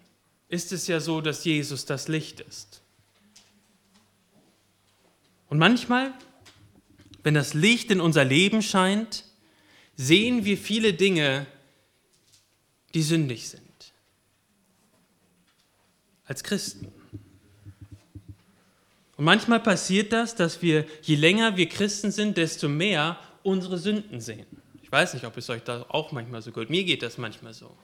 ist 0.47 0.71
es 0.71 0.87
ja 0.87 0.99
so, 0.99 1.21
dass 1.21 1.45
Jesus 1.45 1.85
das 1.85 2.07
Licht 2.07 2.39
ist. 2.39 2.81
Und 5.49 5.57
manchmal, 5.57 6.13
wenn 7.23 7.33
das 7.33 7.53
Licht 7.53 7.91
in 7.91 7.99
unser 7.99 8.23
Leben 8.23 8.61
scheint, 8.61 9.25
sehen 9.95 10.45
wir 10.45 10.57
viele 10.57 10.93
Dinge, 10.93 11.45
die 12.93 13.01
sündig 13.01 13.49
sind. 13.49 13.61
Als 16.25 16.43
Christen. 16.43 17.00
Und 19.21 19.25
manchmal 19.25 19.59
passiert 19.59 20.13
das, 20.13 20.33
dass 20.33 20.63
wir, 20.63 20.83
je 21.03 21.13
länger 21.13 21.55
wir 21.55 21.69
Christen 21.69 22.09
sind, 22.09 22.37
desto 22.37 22.67
mehr 22.67 23.19
unsere 23.43 23.77
Sünden 23.77 24.19
sehen. 24.19 24.47
Ich 24.81 24.91
weiß 24.91 25.13
nicht, 25.13 25.27
ob 25.27 25.37
es 25.37 25.47
euch 25.51 25.61
da 25.61 25.85
auch 25.89 26.11
manchmal 26.11 26.41
so 26.41 26.51
geht. 26.51 26.71
Mir 26.71 26.83
geht 26.83 27.03
das 27.03 27.19
manchmal 27.19 27.53
so. 27.53 27.77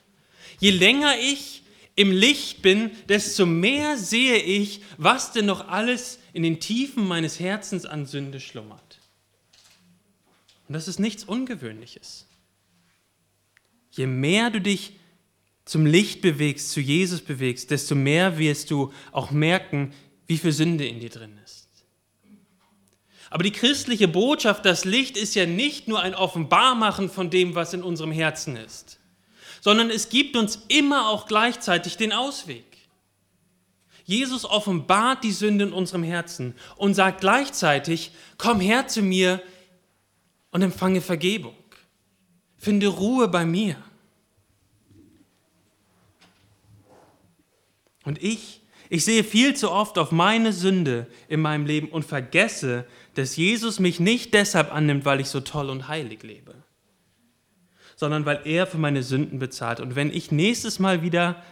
Je 0.59 0.71
länger 0.71 1.13
ich 1.19 1.61
im 1.95 2.09
Licht 2.09 2.63
bin, 2.63 2.89
desto 3.07 3.45
mehr 3.45 3.99
sehe 3.99 4.37
ich, 4.37 4.81
was 4.97 5.31
denn 5.31 5.45
noch 5.45 5.67
alles 5.67 6.17
in 6.33 6.41
den 6.41 6.59
Tiefen 6.59 7.07
meines 7.07 7.39
Herzens 7.39 7.85
an 7.85 8.07
Sünde 8.07 8.39
schlummert. 8.39 8.97
Und 10.67 10.73
das 10.73 10.87
ist 10.87 10.99
nichts 10.99 11.23
Ungewöhnliches. 11.23 12.25
Je 13.91 14.07
mehr 14.07 14.49
du 14.49 14.59
dich 14.59 14.93
zum 15.65 15.85
Licht 15.85 16.21
bewegst, 16.21 16.71
zu 16.71 16.79
Jesus 16.79 17.21
bewegst, 17.21 17.69
desto 17.69 17.93
mehr 17.93 18.39
wirst 18.39 18.71
du 18.71 18.91
auch 19.11 19.29
merken, 19.29 19.93
wie 20.27 20.37
viel 20.37 20.51
Sünde 20.51 20.85
in 20.85 20.99
dir 20.99 21.09
drin 21.09 21.39
ist. 21.43 21.67
Aber 23.29 23.43
die 23.43 23.51
christliche 23.51 24.07
Botschaft, 24.07 24.65
das 24.65 24.85
Licht, 24.85 25.17
ist 25.17 25.35
ja 25.35 25.45
nicht 25.45 25.87
nur 25.87 26.01
ein 26.01 26.15
Offenbarmachen 26.15 27.09
von 27.09 27.29
dem, 27.29 27.55
was 27.55 27.73
in 27.73 27.83
unserem 27.83 28.11
Herzen 28.11 28.55
ist, 28.55 28.99
sondern 29.61 29.89
es 29.89 30.09
gibt 30.09 30.35
uns 30.37 30.59
immer 30.67 31.09
auch 31.09 31.27
gleichzeitig 31.27 31.97
den 31.97 32.13
Ausweg. 32.13 32.63
Jesus 34.05 34.45
offenbart 34.45 35.25
die 35.25 35.33
Sünde 35.33 35.65
in 35.65 35.73
unserem 35.73 36.03
Herzen 36.03 36.55
und 36.77 36.93
sagt 36.93 37.19
gleichzeitig, 37.19 38.11
komm 38.37 38.61
her 38.61 38.87
zu 38.87 39.01
mir 39.01 39.41
und 40.51 40.61
empfange 40.61 41.01
Vergebung. 41.01 41.55
Finde 42.57 42.87
Ruhe 42.87 43.27
bei 43.27 43.45
mir. 43.45 43.75
Und 48.05 48.23
ich 48.23 48.61
ich 48.89 49.03
sehe 49.03 49.23
viel 49.23 49.55
zu 49.55 49.71
oft 49.71 49.97
auf 49.97 50.11
meine 50.11 50.53
Sünde 50.53 51.07
in 51.27 51.41
meinem 51.41 51.65
Leben 51.65 51.89
und 51.89 52.05
vergesse, 52.05 52.85
dass 53.15 53.35
Jesus 53.35 53.79
mich 53.79 53.99
nicht 53.99 54.33
deshalb 54.33 54.73
annimmt, 54.73 55.05
weil 55.05 55.19
ich 55.19 55.27
so 55.27 55.41
toll 55.41 55.69
und 55.69 55.87
heilig 55.87 56.23
lebe, 56.23 56.55
sondern 57.95 58.25
weil 58.25 58.41
er 58.45 58.67
für 58.67 58.77
meine 58.77 59.03
Sünden 59.03 59.39
bezahlt. 59.39 59.79
Und 59.79 59.95
wenn 59.95 60.11
ich 60.11 60.31
nächstes 60.31 60.79
Mal 60.79 61.01
wieder 61.01 61.43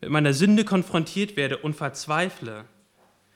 mit 0.00 0.10
meiner 0.10 0.32
Sünde 0.32 0.64
konfrontiert 0.64 1.36
werde 1.36 1.58
und 1.58 1.74
verzweifle, 1.74 2.64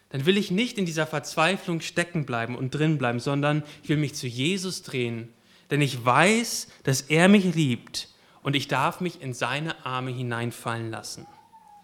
dann 0.08 0.26
will 0.26 0.36
ich 0.36 0.50
nicht 0.50 0.78
in 0.78 0.86
dieser 0.86 1.06
Verzweiflung 1.06 1.80
stecken 1.80 2.26
bleiben 2.26 2.56
und 2.56 2.74
drin 2.74 2.98
bleiben, 2.98 3.20
sondern 3.20 3.62
ich 3.82 3.88
will 3.88 3.96
mich 3.96 4.14
zu 4.14 4.26
Jesus 4.26 4.82
drehen, 4.82 5.28
denn 5.70 5.80
ich 5.80 6.04
weiß, 6.04 6.68
dass 6.84 7.02
er 7.02 7.28
mich 7.28 7.54
liebt 7.54 8.08
und 8.42 8.56
ich 8.56 8.68
darf 8.68 9.00
mich 9.00 9.20
in 9.20 9.34
seine 9.34 9.84
Arme 9.84 10.10
hineinfallen 10.10 10.90
lassen. 10.90 11.26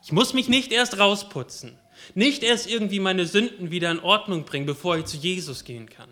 Ich 0.05 0.13
muss 0.13 0.35
mich 0.35 0.49
nicht 0.49 0.73
erst 0.73 0.99
rausputzen, 0.99 1.79
nicht 2.15 2.43
erst 2.43 2.69
irgendwie 2.69 2.99
meine 2.99 3.27
Sünden 3.27 3.71
wieder 3.71 3.91
in 3.91 4.01
Ordnung 4.01 4.45
bringen, 4.45 4.67
bevor 4.67 4.97
ich 4.97 5.05
zu 5.05 5.17
Jesus 5.17 5.65
gehen 5.65 5.89
kann, 5.89 6.09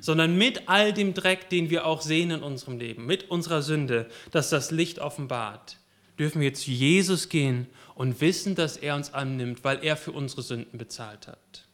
sondern 0.00 0.36
mit 0.38 0.68
all 0.68 0.92
dem 0.92 1.12
Dreck, 1.12 1.50
den 1.50 1.68
wir 1.68 1.86
auch 1.86 2.00
sehen 2.00 2.30
in 2.30 2.42
unserem 2.42 2.78
Leben, 2.78 3.04
mit 3.04 3.30
unserer 3.30 3.62
Sünde, 3.62 4.08
dass 4.30 4.48
das 4.48 4.70
Licht 4.70 4.98
offenbart, 5.00 5.76
dürfen 6.18 6.40
wir 6.40 6.54
zu 6.54 6.70
Jesus 6.70 7.28
gehen 7.28 7.66
und 7.94 8.20
wissen, 8.20 8.54
dass 8.54 8.78
er 8.78 8.96
uns 8.96 9.12
annimmt, 9.12 9.64
weil 9.64 9.84
er 9.84 9.96
für 9.96 10.12
unsere 10.12 10.42
Sünden 10.42 10.78
bezahlt 10.78 11.26
hat. 11.26 11.66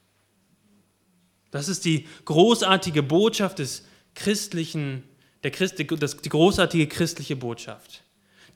Das 1.52 1.68
ist 1.68 1.84
die 1.84 2.08
großartige 2.24 3.02
Botschaft 3.02 3.60
des 3.60 3.84
christlichen, 4.14 5.04
der 5.44 5.52
Christ, 5.52 5.76
das, 5.98 6.16
die 6.16 6.28
großartige 6.28 6.88
christliche 6.88 7.36
Botschaft, 7.36 8.02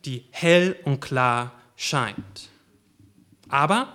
die 0.05 0.25
hell 0.31 0.77
und 0.85 1.01
klar 1.01 1.53
scheint. 1.77 2.51
Aber 3.49 3.93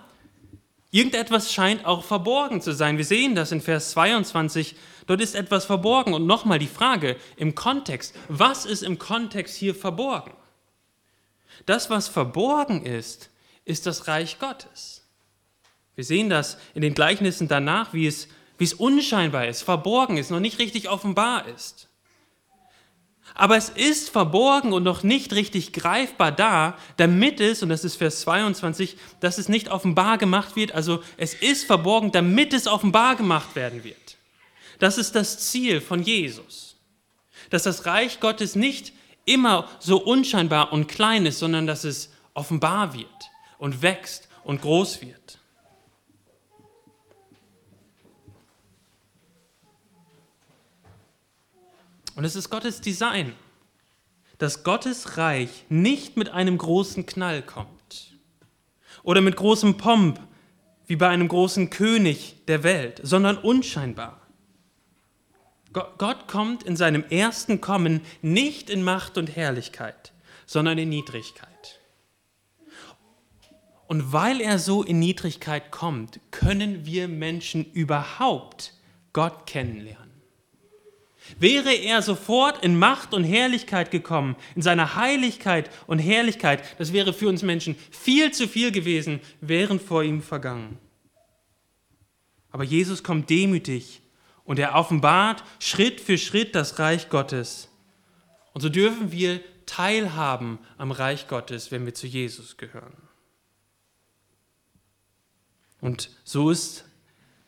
irgendetwas 0.92 1.52
scheint 1.52 1.86
auch 1.86 2.04
verborgen 2.04 2.62
zu 2.62 2.74
sein. 2.74 2.98
Wir 2.98 3.06
sehen 3.06 3.36
das 3.36 3.52
in 3.52 3.62
Vers 3.62 3.92
22. 3.92 4.76
Dort 5.08 5.22
ist 5.22 5.36
etwas 5.36 5.66
verborgen. 5.66 6.14
Und 6.14 6.26
nochmal 6.26 6.60
die 6.60 6.68
Frage 6.68 7.18
im 7.38 7.56
Kontext. 7.56 8.16
Was 8.28 8.66
ist 8.66 8.84
im 8.84 9.00
Kontext 9.00 9.56
hier 9.56 9.76
verborgen? 9.76 10.34
Das, 11.66 11.90
was 11.90 12.08
verborgen 12.08 12.86
ist, 12.86 13.30
ist 13.66 13.86
das 13.86 14.08
Reich 14.08 14.40
Gottes. 14.40 15.06
Wir 15.96 16.04
sehen 16.04 16.30
das 16.30 16.58
in 16.74 16.82
den 16.82 16.94
Gleichnissen 16.94 17.48
danach, 17.48 17.94
wie 17.94 18.08
es, 18.08 18.28
wie 18.58 18.64
es 18.64 18.74
unscheinbar 18.74 19.48
ist, 19.48 19.62
verborgen 19.62 20.18
ist, 20.18 20.32
noch 20.32 20.40
nicht 20.40 20.60
richtig 20.60 20.90
offenbar 20.90 21.48
ist. 21.48 21.90
Aber 23.34 23.58
es 23.58 23.70
ist 23.70 24.10
verborgen 24.10 24.74
und 24.74 24.84
noch 24.84 25.04
nicht 25.04 25.34
richtig 25.34 25.74
greifbar 25.74 26.32
da, 26.32 26.78
damit 26.98 27.40
es, 27.40 27.64
und 27.64 27.70
das 27.70 27.84
ist 27.84 27.96
Vers 27.96 28.22
22, 28.22 28.98
dass 29.20 29.38
es 29.38 29.50
nicht 29.50 29.70
offenbar 29.70 30.18
gemacht 30.18 30.56
wird. 30.56 30.74
Also 30.74 31.02
es 31.18 31.34
ist 31.34 31.66
verborgen, 31.66 32.12
damit 32.12 32.54
es 32.54 32.68
offenbar 32.68 33.16
gemacht 33.16 33.56
werden 33.56 33.84
wird. 33.84 34.18
Das 34.80 34.98
ist 34.98 35.16
das 35.16 35.40
Ziel 35.40 35.80
von 35.80 36.04
Jesus. 36.04 36.76
Dass 37.50 37.64
das 37.64 37.86
Reich 37.86 38.20
Gottes 38.20 38.56
nicht 38.56 38.94
immer 39.26 39.68
so 39.80 40.02
unscheinbar 40.02 40.74
und 40.74 40.88
klein 40.88 41.26
ist, 41.26 41.40
sondern 41.40 41.68
dass 41.68 41.84
es 41.84 42.12
offenbar 42.34 42.94
wird 42.94 43.08
und 43.58 43.82
wächst 43.82 44.28
und 44.44 44.62
groß 44.62 45.02
wird. 45.02 45.40
Und 52.16 52.26
es 52.26 52.36
ist 52.36 52.50
Gottes 52.50 52.82
Design, 52.82 53.34
dass 54.38 54.64
Gottes 54.64 55.18
Reich 55.18 55.66
nicht 55.70 56.18
mit 56.18 56.30
einem 56.30 56.58
großen 56.58 57.06
Knall 57.06 57.42
kommt 57.42 58.18
oder 59.04 59.22
mit 59.22 59.36
großem 59.36 59.78
Pomp 59.78 60.20
wie 60.88 60.96
bei 60.96 61.08
einem 61.08 61.28
großen 61.28 61.70
König 61.70 62.36
der 62.48 62.64
Welt, 62.64 63.00
sondern 63.04 63.38
unscheinbar. 63.38 64.20
Gott 65.74 66.28
kommt 66.28 66.64
in 66.64 66.76
seinem 66.76 67.06
ersten 67.06 67.62
Kommen 67.62 68.02
nicht 68.22 68.70
in 68.70 68.84
Macht 68.84 69.18
und 69.18 69.36
Herrlichkeit, 69.36 70.12
sondern 70.46 70.78
in 70.78 70.90
Niedrigkeit. 70.90 71.80
Und 73.88 74.12
weil 74.12 74.42
er 74.42 74.60
so 74.60 74.84
in 74.84 75.00
Niedrigkeit 75.00 75.72
kommt, 75.72 76.20
können 76.32 76.86
wir 76.86 77.08
Menschen 77.08 77.64
überhaupt 77.72 78.74
Gott 79.14 79.46
kennenlernen. 79.46 80.01
Wäre 81.40 81.74
er 81.74 82.02
sofort 82.02 82.64
in 82.64 82.78
Macht 82.78 83.14
und 83.14 83.24
Herrlichkeit 83.24 83.92
gekommen, 83.92 84.36
in 84.56 84.62
seiner 84.62 84.96
Heiligkeit 84.96 85.70
und 85.88 86.00
Herrlichkeit, 86.00 86.64
das 86.78 86.94
wäre 86.94 87.14
für 87.14 87.28
uns 87.28 87.44
Menschen 87.44 87.76
viel 87.92 88.32
zu 88.32 88.48
viel 88.48 88.72
gewesen, 88.72 89.20
wären 89.40 89.80
vor 89.80 90.04
ihm 90.04 90.22
vergangen. 90.22 90.78
Aber 92.52 92.64
Jesus 92.64 93.04
kommt 93.04 93.30
demütig 93.30 94.02
und 94.44 94.60
er 94.60 94.76
offenbart 94.76 95.44
Schritt 95.60 96.02
für 96.02 96.18
Schritt 96.18 96.56
das 96.56 96.80
Reich 96.80 97.10
Gottes. 97.10 97.70
Und 98.54 98.62
so 98.62 98.70
dürfen 98.70 99.12
wir 99.12 99.40
teilhaben 99.66 100.60
am 100.78 100.92
Reich 100.92 101.28
Gottes, 101.28 101.72
wenn 101.72 101.86
wir 101.86 101.94
zu 101.94 102.08
Jesus 102.08 102.58
gehören. 102.58 102.98
Und 105.80 106.10
so 106.24 106.50
ist 106.52 106.86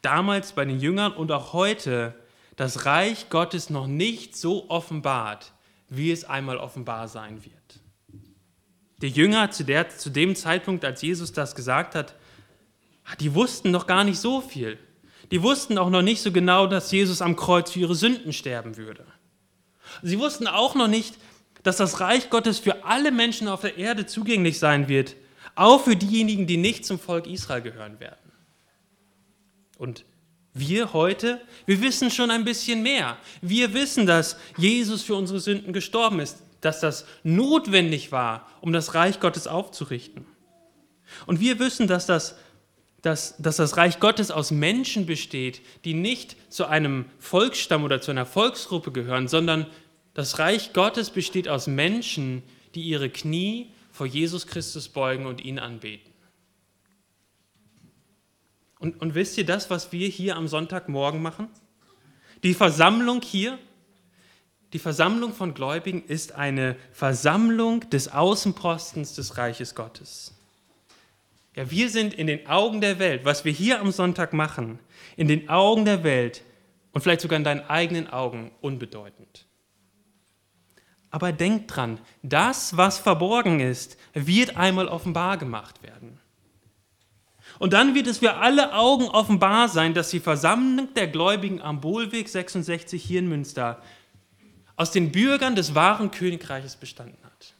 damals 0.01 0.53
bei 0.53 0.65
den 0.65 0.79
Jüngern 0.79 1.13
und 1.13 1.31
auch 1.31 1.53
heute 1.53 2.15
das 2.55 2.85
Reich 2.85 3.29
Gottes 3.29 3.69
noch 3.69 3.87
nicht 3.87 4.37
so 4.37 4.69
offenbart, 4.69 5.53
wie 5.89 6.11
es 6.11 6.23
einmal 6.23 6.57
offenbar 6.57 7.07
sein 7.07 7.43
wird. 7.43 7.53
Die 9.01 9.09
Jünger 9.09 9.51
zu, 9.51 9.63
der, 9.63 9.89
zu 9.89 10.09
dem 10.09 10.35
Zeitpunkt, 10.35 10.85
als 10.85 11.01
Jesus 11.01 11.33
das 11.33 11.55
gesagt 11.55 11.95
hat, 11.95 12.15
die 13.19 13.33
wussten 13.33 13.71
noch 13.71 13.85
gar 13.85 14.03
nicht 14.03 14.19
so 14.19 14.39
viel. 14.39 14.77
Die 15.31 15.41
wussten 15.41 15.77
auch 15.77 15.89
noch 15.89 16.01
nicht 16.01 16.21
so 16.21 16.31
genau, 16.31 16.67
dass 16.67 16.91
Jesus 16.91 17.21
am 17.21 17.35
Kreuz 17.35 17.71
für 17.71 17.79
ihre 17.79 17.95
Sünden 17.95 18.33
sterben 18.33 18.77
würde. 18.77 19.05
Sie 20.01 20.19
wussten 20.19 20.47
auch 20.47 20.75
noch 20.75 20.87
nicht, 20.87 21.15
dass 21.63 21.77
das 21.77 21.99
Reich 21.99 22.29
Gottes 22.29 22.59
für 22.59 22.85
alle 22.85 23.11
Menschen 23.11 23.47
auf 23.47 23.61
der 23.61 23.77
Erde 23.77 24.05
zugänglich 24.05 24.59
sein 24.59 24.87
wird, 24.87 25.15
auch 25.55 25.83
für 25.83 25.95
diejenigen, 25.95 26.47
die 26.47 26.57
nicht 26.57 26.85
zum 26.85 26.99
Volk 26.99 27.27
Israel 27.27 27.61
gehören 27.61 27.99
werden. 27.99 28.31
Und 29.77 30.05
wir 30.53 30.93
heute, 30.93 31.41
wir 31.65 31.81
wissen 31.81 32.11
schon 32.11 32.29
ein 32.29 32.45
bisschen 32.45 32.83
mehr. 32.83 33.17
Wir 33.41 33.73
wissen, 33.73 34.05
dass 34.05 34.37
Jesus 34.57 35.01
für 35.01 35.15
unsere 35.15 35.39
Sünden 35.39 35.73
gestorben 35.73 36.19
ist, 36.19 36.37
dass 36.61 36.79
das 36.79 37.05
notwendig 37.23 38.11
war, 38.11 38.47
um 38.61 38.71
das 38.71 38.93
Reich 38.93 39.19
Gottes 39.19 39.47
aufzurichten. 39.47 40.25
Und 41.25 41.39
wir 41.39 41.59
wissen, 41.59 41.87
dass 41.87 42.05
das, 42.05 42.35
dass, 43.01 43.35
dass 43.37 43.57
das 43.57 43.77
Reich 43.77 43.99
Gottes 43.99 44.31
aus 44.31 44.51
Menschen 44.51 45.05
besteht, 45.05 45.61
die 45.85 45.93
nicht 45.93 46.37
zu 46.49 46.65
einem 46.65 47.05
Volksstamm 47.19 47.83
oder 47.83 47.99
zu 47.99 48.11
einer 48.11 48.25
Volksgruppe 48.25 48.91
gehören, 48.91 49.27
sondern 49.27 49.65
das 50.13 50.39
Reich 50.39 50.73
Gottes 50.73 51.09
besteht 51.09 51.49
aus 51.49 51.67
Menschen, 51.67 52.43
die 52.75 52.83
ihre 52.83 53.09
Knie 53.09 53.71
vor 53.91 54.05
Jesus 54.05 54.47
Christus 54.47 54.87
beugen 54.87 55.25
und 55.25 55.43
ihn 55.43 55.59
anbeten. 55.59 56.12
Und, 58.83 58.99
und 58.99 59.15
wisst 59.15 59.37
ihr 59.37 59.45
das, 59.45 59.69
was 59.69 59.93
wir 59.93 60.09
hier 60.09 60.35
am 60.35 60.49
Sonntagmorgen 60.49 61.21
machen? 61.21 61.47
Die 62.43 62.53
Versammlung 62.53 63.21
hier, 63.21 63.57
die 64.73 64.79
Versammlung 64.79 65.33
von 65.33 65.53
Gläubigen 65.53 66.03
ist 66.03 66.33
eine 66.33 66.75
Versammlung 66.91 67.89
des 67.91 68.11
Außenpostens 68.11 69.15
des 69.15 69.37
Reiches 69.37 69.73
Gottes. 69.73 70.35
Ja, 71.55 71.71
wir 71.71 71.89
sind 71.89 72.13
in 72.13 72.27
den 72.27 72.45
Augen 72.47 72.81
der 72.81 72.99
Welt, 72.99 73.23
was 73.23 73.45
wir 73.45 73.53
hier 73.53 73.79
am 73.79 73.93
Sonntag 73.93 74.33
machen, 74.33 74.79
in 75.15 75.29
den 75.29 75.47
Augen 75.47 75.85
der 75.85 76.03
Welt 76.03 76.43
und 76.91 76.99
vielleicht 76.99 77.21
sogar 77.21 77.37
in 77.37 77.45
deinen 77.45 77.61
eigenen 77.61 78.09
Augen 78.09 78.51
unbedeutend. 78.59 79.45
Aber 81.09 81.31
denk 81.31 81.69
dran, 81.69 82.01
das, 82.21 82.75
was 82.75 82.97
verborgen 82.97 83.61
ist, 83.61 83.97
wird 84.13 84.57
einmal 84.57 84.89
offenbar 84.89 85.37
gemacht 85.37 85.83
werden. 85.83 86.19
Und 87.63 87.71
dann 87.71 87.95
wird 87.95 88.07
es 88.07 88.17
für 88.17 88.33
alle 88.33 88.73
Augen 88.73 89.05
offenbar 89.05 89.69
sein, 89.69 89.93
dass 89.93 90.09
die 90.09 90.19
Versammlung 90.19 90.93
der 90.95 91.07
Gläubigen 91.07 91.61
am 91.61 91.79
Bohlweg 91.79 92.27
66 92.27 93.01
hier 93.01 93.19
in 93.19 93.29
Münster 93.29 93.81
aus 94.75 94.91
den 94.91 95.13
Bürgern 95.13 95.55
des 95.55 95.73
wahren 95.73 96.11
Königreiches 96.11 96.75
bestanden 96.75 97.17
hat. 97.23 97.53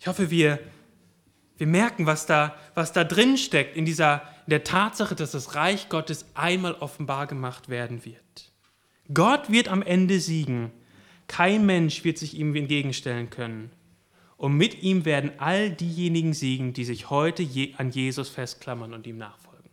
Ich 0.00 0.08
hoffe, 0.08 0.32
wir, 0.32 0.58
wir 1.58 1.68
merken, 1.68 2.06
was 2.06 2.26
da, 2.26 2.56
was 2.74 2.92
da 2.92 3.04
drin 3.04 3.36
steckt 3.36 3.76
in, 3.76 3.84
dieser, 3.84 4.22
in 4.46 4.50
der 4.50 4.64
Tatsache, 4.64 5.14
dass 5.14 5.30
das 5.30 5.54
Reich 5.54 5.88
Gottes 5.88 6.26
einmal 6.34 6.74
offenbar 6.74 7.28
gemacht 7.28 7.68
werden 7.68 8.04
wird. 8.04 8.50
Gott 9.14 9.48
wird 9.48 9.68
am 9.68 9.82
Ende 9.82 10.18
siegen. 10.18 10.72
Kein 11.28 11.64
Mensch 11.66 12.02
wird 12.02 12.18
sich 12.18 12.34
ihm 12.36 12.52
entgegenstellen 12.56 13.30
können. 13.30 13.70
Und 14.42 14.56
mit 14.56 14.82
ihm 14.82 15.04
werden 15.04 15.30
all 15.38 15.70
diejenigen 15.70 16.34
siegen, 16.34 16.72
die 16.72 16.84
sich 16.84 17.10
heute 17.10 17.48
an 17.76 17.92
Jesus 17.92 18.28
festklammern 18.28 18.92
und 18.92 19.06
ihm 19.06 19.16
nachfolgen. 19.16 19.70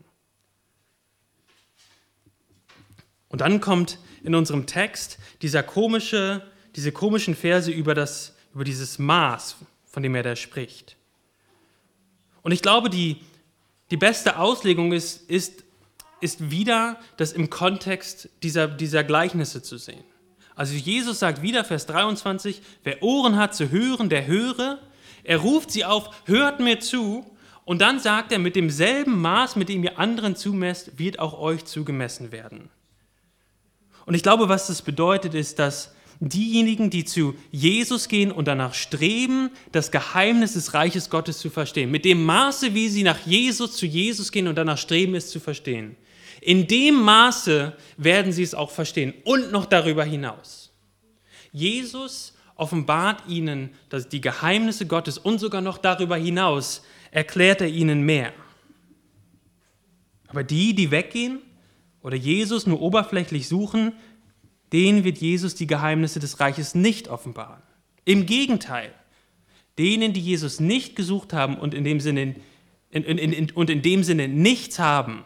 Und 3.30 3.42
dann 3.42 3.62
kommt 3.62 3.98
in 4.24 4.36
unserem 4.36 4.68
Text 4.68 5.18
dieser 5.42 5.64
komische, 5.64 6.48
diese 6.76 6.92
komischen 6.92 7.34
Verse 7.34 7.72
über, 7.72 7.96
das, 7.96 8.36
über 8.54 8.64
dieses 8.64 9.00
Maß, 9.00 9.56
von 9.86 10.04
dem 10.04 10.14
er 10.14 10.22
da 10.22 10.36
spricht. 10.36 10.98
Und 12.44 12.52
ich 12.52 12.62
glaube, 12.62 12.92
die, 12.92 13.22
die 13.90 13.98
beste 13.98 14.38
Auslegung 14.38 14.94
ist, 14.94 15.28
ist, 15.32 15.64
ist 16.22 16.52
wieder 16.52 17.00
das 17.18 17.32
im 17.32 17.50
Kontext 17.50 18.30
dieser, 18.44 18.68
dieser 18.68 19.04
Gleichnisse 19.04 19.64
zu 19.64 19.80
sehen. 19.80 20.04
Also 20.60 20.74
Jesus 20.74 21.20
sagt 21.20 21.42
wieder, 21.42 21.64
Vers 21.64 21.86
23, 21.86 22.62
wer 22.84 23.02
Ohren 23.02 23.38
hat 23.38 23.56
zu 23.56 23.72
hören, 23.72 24.10
der 24.10 24.28
höre. 24.28 24.78
Er 25.24 25.38
ruft 25.38 25.72
sie 25.72 25.86
auf, 25.86 26.10
hört 26.26 26.60
mir 26.60 26.82
zu. 26.82 27.26
Und 27.64 27.80
dann 27.80 28.02
sagt 28.02 28.34
er, 28.34 28.40
mit 28.40 28.58
demselben 28.58 29.22
Maß, 29.22 29.56
mit 29.56 29.70
dem 29.70 29.86
ihr 29.86 29.98
anderen 29.98 30.36
zumesst, 30.36 31.00
wird 31.00 31.18
auch 31.18 31.40
euch 31.40 31.64
zugemessen 31.64 32.34
werden. 32.34 32.70
Und 34.06 34.16
ich 34.16 34.22
glaube, 34.22 34.50
was 34.50 34.68
das 34.68 34.82
bedeutet, 34.82 35.34
ist, 35.34 35.60
dass 35.60 35.96
diejenigen, 36.20 36.90
die 36.90 37.06
zu 37.06 37.36
Jesus 37.52 38.10
gehen 38.10 38.30
und 38.30 38.50
danach 38.50 38.74
streben, 38.74 39.52
das 39.72 39.92
Geheimnis 39.92 40.56
des 40.56 40.74
Reiches 40.74 41.10
Gottes 41.10 41.40
zu 41.40 41.50
verstehen, 41.50 41.90
mit 41.90 42.04
dem 42.04 42.26
Maße, 42.26 42.74
wie 42.74 42.90
sie 42.90 43.04
nach 43.04 43.26
Jesus 43.26 43.78
zu 43.78 43.86
Jesus 43.86 44.30
gehen 44.30 44.50
und 44.50 44.58
danach 44.58 44.78
streben, 44.78 45.16
es 45.16 45.30
zu 45.30 45.40
verstehen, 45.40 45.96
in 46.42 46.68
dem 46.68 46.96
Maße 46.96 47.76
werden 47.98 48.32
sie 48.32 48.44
es 48.44 48.54
auch 48.54 48.72
verstehen 48.72 49.14
und 49.24 49.52
noch 49.52 49.66
darüber 49.66 50.04
hinaus. 50.04 50.72
Jesus 51.52 52.34
offenbart 52.56 53.24
ihnen 53.28 53.70
dass 53.90 54.10
die 54.10 54.22
Geheimnisse 54.22 54.86
Gottes 54.86 55.18
und 55.18 55.40
sogar 55.40 55.62
noch 55.62 55.78
darüber 55.78 56.18
hinaus 56.18 56.84
erklärt 57.12 57.62
er 57.62 57.70
ihnen 57.70 58.04
mehr. 58.04 58.34
Aber 60.28 60.44
die, 60.44 60.76
die 60.76 60.92
weggehen 60.92 61.40
oder 62.02 62.16
Jesus 62.16 62.68
nur 62.68 62.82
oberflächlich 62.82 63.48
suchen, 63.48 63.94
denen 64.72 65.04
wird 65.04 65.18
Jesus 65.18 65.56
die 65.56 65.68
Geheimnisse 65.68 66.20
des 66.20 66.40
Reiches 66.40 66.76
nicht 66.76 67.08
offenbaren. 67.08 67.64
Im 68.06 68.26
Gegenteil, 68.26 68.94
denen, 69.78 70.14
die 70.14 70.22
Jesus 70.22 70.60
nicht 70.60 70.96
gesucht 70.96 71.34
haben 71.34 71.58
und 71.58 71.74
in 71.74 71.84
dem 71.84 72.00
Sinne, 72.00 72.36
in, 72.92 73.04
in, 73.04 73.18
in, 73.18 73.52
und 73.52 73.70
in 73.70 73.82
dem 73.82 74.04
Sinne 74.04 74.28
nichts 74.28 74.78
haben, 74.78 75.24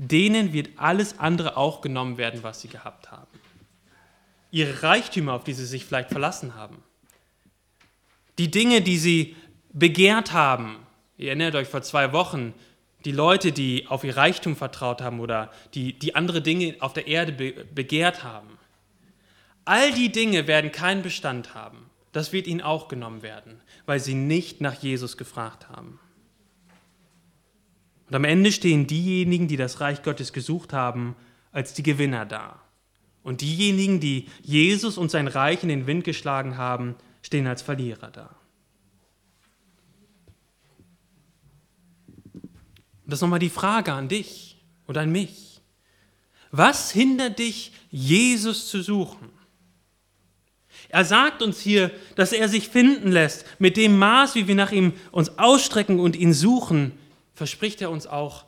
denen 0.00 0.54
wird 0.54 0.70
alles 0.76 1.18
andere 1.18 1.58
auch 1.58 1.82
genommen 1.82 2.16
werden, 2.16 2.42
was 2.42 2.62
sie 2.62 2.68
gehabt 2.68 3.10
haben. 3.10 3.26
Ihre 4.50 4.82
Reichtümer, 4.82 5.34
auf 5.34 5.44
die 5.44 5.52
sie 5.52 5.66
sich 5.66 5.84
vielleicht 5.84 6.08
verlassen 6.08 6.54
haben. 6.54 6.82
Die 8.38 8.50
Dinge, 8.50 8.80
die 8.80 8.96
sie 8.96 9.36
begehrt 9.74 10.32
haben. 10.32 10.78
Ihr 11.18 11.28
erinnert 11.28 11.54
euch 11.54 11.68
vor 11.68 11.82
zwei 11.82 12.14
Wochen, 12.14 12.54
die 13.04 13.12
Leute, 13.12 13.52
die 13.52 13.88
auf 13.88 14.02
ihr 14.02 14.16
Reichtum 14.16 14.56
vertraut 14.56 15.02
haben 15.02 15.20
oder 15.20 15.52
die, 15.74 15.98
die 15.98 16.14
andere 16.14 16.40
Dinge 16.40 16.76
auf 16.80 16.94
der 16.94 17.06
Erde 17.06 17.32
begehrt 17.74 18.24
haben. 18.24 18.58
All 19.66 19.92
die 19.92 20.10
Dinge 20.10 20.46
werden 20.46 20.72
keinen 20.72 21.02
Bestand 21.02 21.54
haben. 21.54 21.90
Das 22.12 22.32
wird 22.32 22.46
ihnen 22.46 22.62
auch 22.62 22.88
genommen 22.88 23.20
werden, 23.20 23.60
weil 23.84 24.00
sie 24.00 24.14
nicht 24.14 24.62
nach 24.62 24.82
Jesus 24.82 25.18
gefragt 25.18 25.68
haben. 25.68 26.00
Und 28.10 28.16
am 28.16 28.24
Ende 28.24 28.50
stehen 28.50 28.88
diejenigen, 28.88 29.46
die 29.46 29.56
das 29.56 29.80
Reich 29.80 30.02
Gottes 30.02 30.32
gesucht 30.32 30.72
haben, 30.72 31.14
als 31.52 31.74
die 31.74 31.84
Gewinner 31.84 32.26
da. 32.26 32.60
Und 33.22 33.40
diejenigen, 33.40 34.00
die 34.00 34.26
Jesus 34.42 34.98
und 34.98 35.12
sein 35.12 35.28
Reich 35.28 35.62
in 35.62 35.68
den 35.68 35.86
Wind 35.86 36.02
geschlagen 36.02 36.56
haben, 36.56 36.96
stehen 37.22 37.46
als 37.46 37.62
Verlierer 37.62 38.10
da. 38.10 38.34
Und 42.34 43.06
das 43.06 43.18
ist 43.18 43.22
nochmal 43.22 43.38
die 43.38 43.48
Frage 43.48 43.92
an 43.92 44.08
dich 44.08 44.60
und 44.86 44.98
an 44.98 45.12
mich. 45.12 45.60
Was 46.50 46.90
hindert 46.90 47.38
dich, 47.38 47.70
Jesus 47.92 48.66
zu 48.66 48.82
suchen? 48.82 49.28
Er 50.88 51.04
sagt 51.04 51.42
uns 51.42 51.60
hier, 51.60 51.92
dass 52.16 52.32
er 52.32 52.48
sich 52.48 52.68
finden 52.68 53.12
lässt. 53.12 53.44
Mit 53.60 53.76
dem 53.76 53.96
Maß, 53.96 54.34
wie 54.34 54.48
wir 54.48 54.56
nach 54.56 54.72
ihm 54.72 54.94
uns 55.12 55.38
ausstrecken 55.38 56.00
und 56.00 56.16
ihn 56.16 56.32
suchen, 56.32 56.98
verspricht 57.40 57.80
er 57.80 57.90
uns 57.90 58.06
auch, 58.06 58.44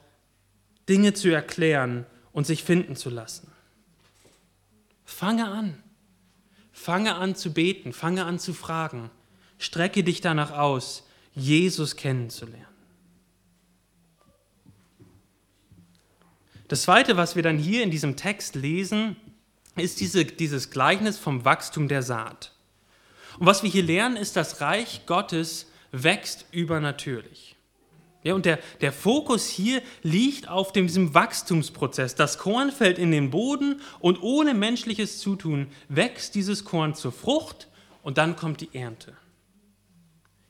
Dinge 0.87 1.15
zu 1.15 1.31
erklären 1.31 2.05
und 2.31 2.47
sich 2.47 2.63
finden 2.63 2.95
zu 2.95 3.09
lassen. 3.09 3.51
Fange 5.07 5.49
an. 5.49 5.83
Fange 6.73 7.15
an 7.15 7.35
zu 7.35 7.55
beten, 7.55 7.95
fange 7.95 8.27
an 8.27 8.39
zu 8.39 8.53
fragen. 8.53 9.11
Strecke 9.57 10.05
dich 10.05 10.21
danach 10.21 10.51
aus, 10.51 11.09
Jesus 11.35 11.97
kennenzulernen. 11.97 12.67
Das 16.69 16.83
Zweite, 16.83 17.17
was 17.17 17.35
wir 17.35 17.43
dann 17.43 17.57
hier 17.57 17.85
in 17.85 17.91
diesem 17.91 18.15
Text 18.15 18.57
lesen, 18.57 19.17
ist 19.75 20.01
diese, 20.01 20.27
dieses 20.27 20.69
Gleichnis 20.69 21.17
vom 21.17 21.47
Wachstum 21.47 21.89
der 21.89 22.03
Saat. 22.03 22.53
Und 23.39 23.47
was 23.47 23.63
wir 23.63 23.71
hier 23.71 23.85
lernen, 23.85 24.19
ist, 24.19 24.37
das 24.37 24.61
Reich 24.61 25.07
Gottes 25.07 25.73
wächst 25.93 26.45
übernatürlich. 26.51 27.57
Ja, 28.25 28.35
und 28.35 28.47
der, 28.47 28.61
der 28.81 28.93
Fokus 28.93 29.49
hier 29.49 29.83
liegt 30.03 30.49
auf 30.49 30.73
dem, 30.73 30.87
diesem 30.87 31.13
Wachstumsprozess. 31.13 32.15
Das 32.15 32.39
Korn 32.39 32.71
fällt 32.71 32.99
in 32.99 33.11
den 33.11 33.31
Boden 33.31 33.81
und 33.99 34.23
ohne 34.23 34.55
menschliches 34.55 35.19
Zutun 35.19 35.67
wächst 35.89 36.37
dieses 36.37 36.65
Korn 36.65 36.95
zur 36.95 37.11
Frucht 37.11 37.69
und 38.03 38.19
dann 38.19 38.37
kommt 38.37 38.61
die 38.61 38.73
Ernte. 38.73 39.17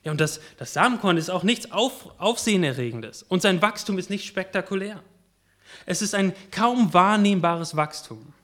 Ja, 0.04 0.10
und 0.10 0.20
das, 0.20 0.40
das 0.58 0.74
Samenkorn 0.74 1.16
ist 1.16 1.30
auch 1.30 1.44
nichts 1.44 1.70
Auf, 1.70 2.10
Aufsehenerregendes 2.18 3.22
und 3.22 3.40
sein 3.40 3.62
Wachstum 3.62 3.98
ist 3.98 4.10
nicht 4.10 4.26
spektakulär. 4.26 5.02
Es 5.86 6.02
ist 6.02 6.14
ein 6.14 6.34
kaum 6.50 6.92
wahrnehmbares 6.92 7.76
Wachstum. 7.76 8.34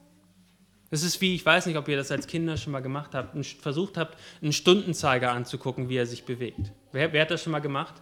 Es 0.90 1.02
ist 1.02 1.20
wie, 1.20 1.34
ich 1.34 1.44
weiß 1.44 1.66
nicht, 1.66 1.76
ob 1.76 1.86
ihr 1.88 1.98
das 1.98 2.10
als 2.10 2.26
Kinder 2.26 2.56
schon 2.56 2.72
mal 2.72 2.80
gemacht 2.80 3.14
habt, 3.14 3.36
versucht 3.60 3.98
habt, 3.98 4.16
einen 4.40 4.54
Stundenzeiger 4.54 5.32
anzugucken, 5.32 5.90
wie 5.90 5.96
er 5.96 6.06
sich 6.06 6.24
bewegt. 6.24 6.72
Wer, 6.92 7.12
wer 7.12 7.22
hat 7.22 7.30
das 7.30 7.42
schon 7.42 7.52
mal 7.52 7.58
gemacht? 7.58 7.94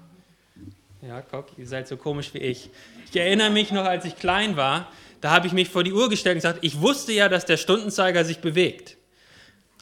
Ja, 1.02 1.20
guck, 1.20 1.46
ihr 1.58 1.66
seid 1.66 1.88
so 1.88 1.96
komisch 1.96 2.32
wie 2.34 2.38
ich. 2.38 2.70
Ich 3.10 3.16
erinnere 3.16 3.50
mich 3.50 3.70
noch, 3.70 3.84
als 3.84 4.04
ich 4.04 4.16
klein 4.16 4.56
war, 4.56 4.90
da 5.20 5.30
habe 5.30 5.46
ich 5.46 5.52
mich 5.52 5.68
vor 5.68 5.84
die 5.84 5.92
Uhr 5.92 6.08
gestellt 6.08 6.36
und 6.36 6.42
gesagt, 6.42 6.58
ich 6.62 6.80
wusste 6.80 7.12
ja, 7.12 7.28
dass 7.28 7.44
der 7.44 7.56
Stundenzeiger 7.56 8.24
sich 8.24 8.38
bewegt. 8.38 8.96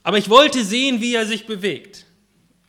Aber 0.03 0.19
ich 0.19 0.29
wollte 0.29 0.65
sehen, 0.65 1.01
wie 1.01 1.15
er 1.15 1.27
sich 1.27 1.47
bewegt. 1.47 2.07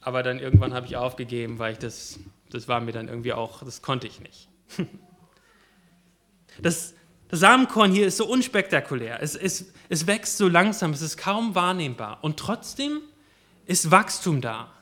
Aber 0.02 0.24
dann 0.24 0.40
irgendwann 0.40 0.74
habe 0.74 0.86
ich 0.86 0.96
aufgegeben, 0.96 1.60
weil 1.60 1.74
ich 1.74 1.80
das, 1.80 2.20
das 2.50 2.68
war 2.68 2.80
mir 2.80 2.92
dann 2.92 3.08
irgendwie 3.08 3.34
auch, 3.34 3.64
das 3.64 3.82
konnte 3.82 4.08
ich 4.08 4.20
nicht. 4.20 4.48
Das, 6.62 6.94
das 7.30 7.40
Samenkorn 7.40 7.92
hier 7.92 8.08
ist 8.08 8.18
so 8.18 8.28
unspektakulär. 8.28 9.22
Es, 9.22 9.36
es, 9.36 9.74
es 9.90 10.06
wächst 10.06 10.38
so 10.38 10.48
langsam, 10.48 10.92
es 10.92 11.02
ist 11.02 11.18
kaum 11.18 11.56
wahrnehmbar. 11.56 12.20
Und 12.22 12.38
trotzdem 12.38 13.02
ist 13.66 13.90
Wachstum 13.90 14.42
da. 14.42 14.75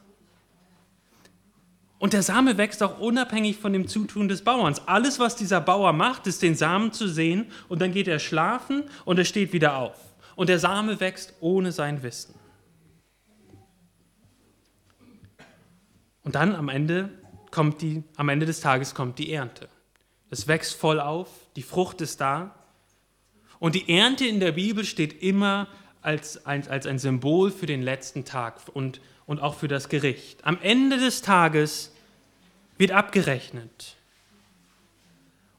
Und 2.03 2.11
der 2.11 2.21
Same 2.21 2.57
wächst 2.57 2.83
auch 2.83 2.99
unabhängig 2.99 3.55
von 3.55 3.71
dem 3.71 3.87
Zutun 3.87 4.27
des 4.27 4.43
Bauerns. 4.43 4.85
Alles, 4.89 5.19
was 5.19 5.37
dieser 5.37 5.61
Bauer 5.61 5.93
macht, 5.93 6.27
ist 6.27 6.41
den 6.41 6.53
Samen 6.53 6.91
zu 6.91 7.07
sehen 7.07 7.45
und 7.69 7.81
dann 7.81 7.93
geht 7.93 8.09
er 8.09 8.19
schlafen 8.19 8.83
und 9.05 9.19
er 9.19 9.23
steht 9.23 9.53
wieder 9.53 9.77
auf. 9.77 9.95
Und 10.35 10.49
der 10.49 10.59
Same 10.59 10.99
wächst 10.99 11.33
ohne 11.39 11.71
sein 11.71 12.03
Wissen. 12.03 12.35
Und 16.23 16.35
dann 16.35 16.53
am 16.55 16.67
Ende, 16.67 17.09
kommt 17.51 17.81
die, 17.81 18.03
am 18.17 18.27
Ende 18.27 18.45
des 18.45 18.59
Tages 18.59 18.93
kommt 18.93 19.17
die 19.17 19.31
Ernte. 19.31 19.69
Es 20.29 20.45
wächst 20.49 20.73
voll 20.73 20.99
auf, 20.99 21.29
die 21.55 21.63
Frucht 21.63 22.01
ist 22.01 22.19
da. 22.19 22.53
Und 23.59 23.75
die 23.75 23.97
Ernte 23.97 24.27
in 24.27 24.41
der 24.41 24.51
Bibel 24.51 24.83
steht 24.83 25.23
immer 25.23 25.69
als 26.01 26.45
ein, 26.45 26.67
als 26.67 26.85
ein 26.85 26.99
Symbol 26.99 27.49
für 27.49 27.65
den 27.65 27.81
letzten 27.81 28.25
Tag 28.25 28.59
und, 28.73 28.99
und 29.25 29.39
auch 29.39 29.55
für 29.55 29.69
das 29.69 29.87
Gericht. 29.87 30.43
Am 30.43 30.57
Ende 30.61 30.97
des 30.97 31.21
Tages 31.21 31.92
wird 32.77 32.91
abgerechnet. 32.91 33.95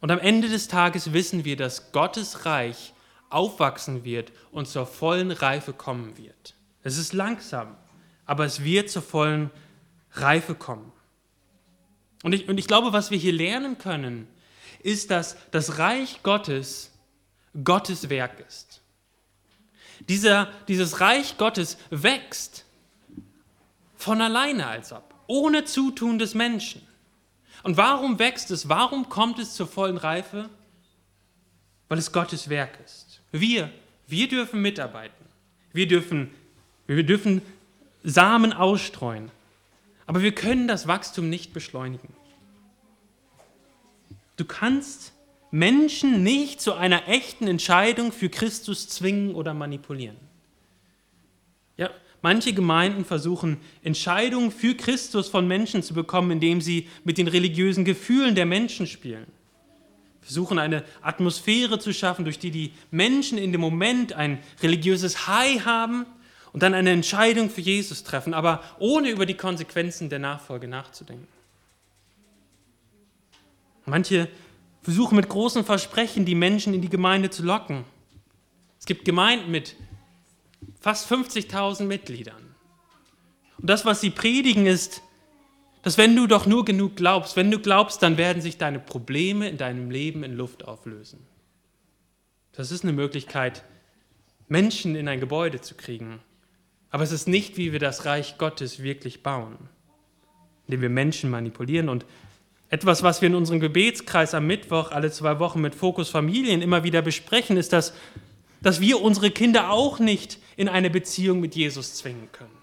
Und 0.01 0.11
am 0.11 0.19
Ende 0.19 0.49
des 0.49 0.69
Tages 0.69 1.13
wissen 1.13 1.45
wir, 1.45 1.57
dass 1.57 1.93
Gottes 1.93 2.45
Reich 2.45 2.93
aufwachsen 3.31 4.05
wird 4.05 4.33
und 4.53 4.69
zur 4.69 4.87
vollen 4.87 5.31
Reife 5.31 5.73
kommen 5.73 6.17
wird. 6.19 6.55
Es 6.83 6.99
ist 6.99 7.13
langsam, 7.13 7.77
aber 8.27 8.45
es 8.45 8.63
wird 8.63 8.91
zur 8.91 9.03
vollen 9.03 9.51
Reife 10.13 10.55
kommen. 10.55 10.93
Und 12.23 12.35
ich, 12.35 12.49
und 12.49 12.59
ich 12.59 12.67
glaube, 12.67 12.93
was 12.93 13.11
wir 13.11 13.19
hier 13.19 13.33
lernen 13.33 13.79
können, 13.79 14.29
ist, 14.83 15.11
dass 15.11 15.37
das 15.51 15.79
Reich 15.79 16.23
Gottes 16.23 16.91
Gottes 17.63 18.11
Werk 18.11 18.45
ist. 18.47 18.81
Dieser, 20.09 20.51
dieses 20.67 21.01
Reich 21.01 21.39
Gottes 21.39 21.77
wächst 21.91 22.65
von 23.97 24.21
alleine 24.21 24.67
als 24.67 24.93
ob, 24.93 25.15
ohne 25.27 25.65
Zutun 25.65 26.19
des 26.19 26.35
Menschen. 26.35 26.87
Und 27.65 27.79
warum 27.79 28.19
wächst 28.19 28.51
es? 28.51 28.69
Warum 28.69 29.09
kommt 29.09 29.39
es 29.39 29.55
zur 29.55 29.67
vollen 29.67 29.97
Reife? 29.97 30.51
Weil 31.89 31.99
es 31.99 32.13
Gottes 32.13 32.51
Werk 32.51 32.79
ist. 32.85 33.21
Wir, 33.33 33.71
wir 34.07 34.29
dürfen 34.29 34.61
mitarbeiten. 34.61 35.25
Wir 35.73 35.89
dürfen, 35.89 36.31
wir 36.87 37.03
dürfen 37.03 37.41
Samen 38.05 38.53
ausstreuen. 38.53 39.31
Aber 40.07 40.21
wir 40.21 40.35
können 40.35 40.69
das 40.69 40.87
Wachstum 40.87 41.31
nicht 41.31 41.55
beschleunigen. 41.55 42.15
Du 44.37 44.45
kannst 44.45 45.13
Menschen 45.51 46.23
nicht 46.23 46.61
zu 46.61 46.75
einer 46.75 47.09
echten 47.09 47.47
Entscheidung 47.47 48.13
für 48.13 48.29
Christus 48.29 48.89
zwingen 48.91 49.35
oder 49.35 49.55
manipulieren. 49.55 50.17
Manche 52.25 52.55
Gemeinden 52.55 53.05
versuchen, 53.05 53.59
Entscheidungen 53.83 54.51
für 54.51 54.75
Christus 54.75 55.29
von 55.29 55.47
Menschen 55.47 55.83
zu 55.83 55.93
bekommen, 55.93 56.31
indem 56.31 56.63
sie 56.63 56.89
mit 57.05 57.19
den 57.19 57.29
religiösen 57.29 57.85
Gefühlen 57.85 58.35
der 58.35 58.47
Menschen 58.47 58.87
spielen. 58.87 59.27
Versuchen 60.23 60.59
eine 60.59 60.85
Atmosphäre 61.03 61.79
zu 61.79 61.93
schaffen, 61.93 62.25
durch 62.25 62.39
die 62.39 62.51
die 62.51 62.73
Menschen 62.91 63.37
in 63.37 63.53
dem 63.53 63.61
Moment 63.61 64.15
ein 64.15 64.39
religiöses 64.63 65.29
High 65.29 65.67
haben 65.67 66.07
und 66.55 66.63
dann 66.63 66.73
eine 66.73 66.93
Entscheidung 66.93 67.51
für 67.51 67.61
Jesus 67.61 68.05
treffen, 68.05 68.33
aber 68.33 68.63
ohne 68.79 69.11
über 69.11 69.27
die 69.27 69.35
Konsequenzen 69.35 70.09
der 70.09 70.19
Nachfolge 70.19 70.67
nachzudenken. 70.67 71.29
Manche 73.85 74.29
versuchen 74.81 75.17
mit 75.17 75.29
großen 75.29 75.63
Versprechen 75.63 76.25
die 76.25 76.35
Menschen 76.35 76.73
in 76.73 76.81
die 76.81 76.89
Gemeinde 76.89 77.29
zu 77.29 77.43
locken. 77.43 77.85
Es 78.79 78.87
gibt 78.87 79.05
Gemeinden 79.05 79.51
mit 79.51 79.77
fast 80.85 81.11
50.000 81.11 81.85
Mitgliedern. 81.85 82.55
Und 83.57 83.71
das, 83.71 83.87
was 83.87 84.03
sie 84.03 84.11
predigen, 84.11 84.67
ist, 84.67 85.01
dass 85.81 85.97
wenn 85.97 86.15
du 86.15 86.27
doch 86.27 86.45
nur 86.45 86.67
genug 86.67 86.97
glaubst, 86.97 87.37
wenn 87.37 87.51
du 87.51 87.59
glaubst, 87.59 88.03
dann 88.03 88.19
werden 88.19 88.43
sich 88.43 88.59
deine 88.59 88.81
Probleme 88.81 89.49
in 89.49 89.57
deinem 89.57 89.91
Leben 89.91 90.23
in 90.25 90.37
Luft 90.37 90.69
auflösen. 90.69 91.21
Das 92.53 92.71
ist 92.71 92.85
eine 92.85 92.93
Möglichkeit, 92.93 93.65
Menschen 94.49 94.95
in 94.95 95.09
ein 95.09 95.21
Gebäude 95.21 95.63
zu 95.63 95.75
kriegen. 95.75 96.21
Aber 96.91 97.03
es 97.03 97.13
ist 97.13 97.29
nicht, 97.29 97.57
wie 97.57 97.73
wir 97.73 97.81
das 97.81 98.05
Reich 98.05 98.37
Gottes 98.37 98.83
wirklich 98.83 99.23
bauen, 99.23 99.57
indem 100.67 100.83
wir 100.83 100.91
Menschen 100.91 101.31
manipulieren. 101.31 101.89
Und 101.89 102.05
etwas, 102.69 103.03
was 103.03 103.23
wir 103.23 103.29
in 103.29 103.37
unserem 103.37 103.61
Gebetskreis 103.61 104.35
am 104.35 104.47
Mittwoch 104.47 104.91
alle 104.91 105.11
zwei 105.11 105.39
Wochen 105.39 105.63
mit 105.63 105.75
Fokus 105.75 106.11
Familien 106.11 106.61
immer 106.61 106.85
wieder 106.85 107.01
besprechen, 107.01 107.57
ist, 107.57 107.73
dass 107.73 107.95
dass 108.65 108.81
wir 108.81 109.03
unsere 109.03 109.31
Kinder 109.31 109.71
auch 109.71 109.99
nicht 109.99 110.39
in 110.57 110.71
eine 110.71 110.89
Beziehung 110.89 111.39
mit 111.39 111.55
Jesus 111.55 111.97
zwingen 111.97 112.33
können. 112.33 112.57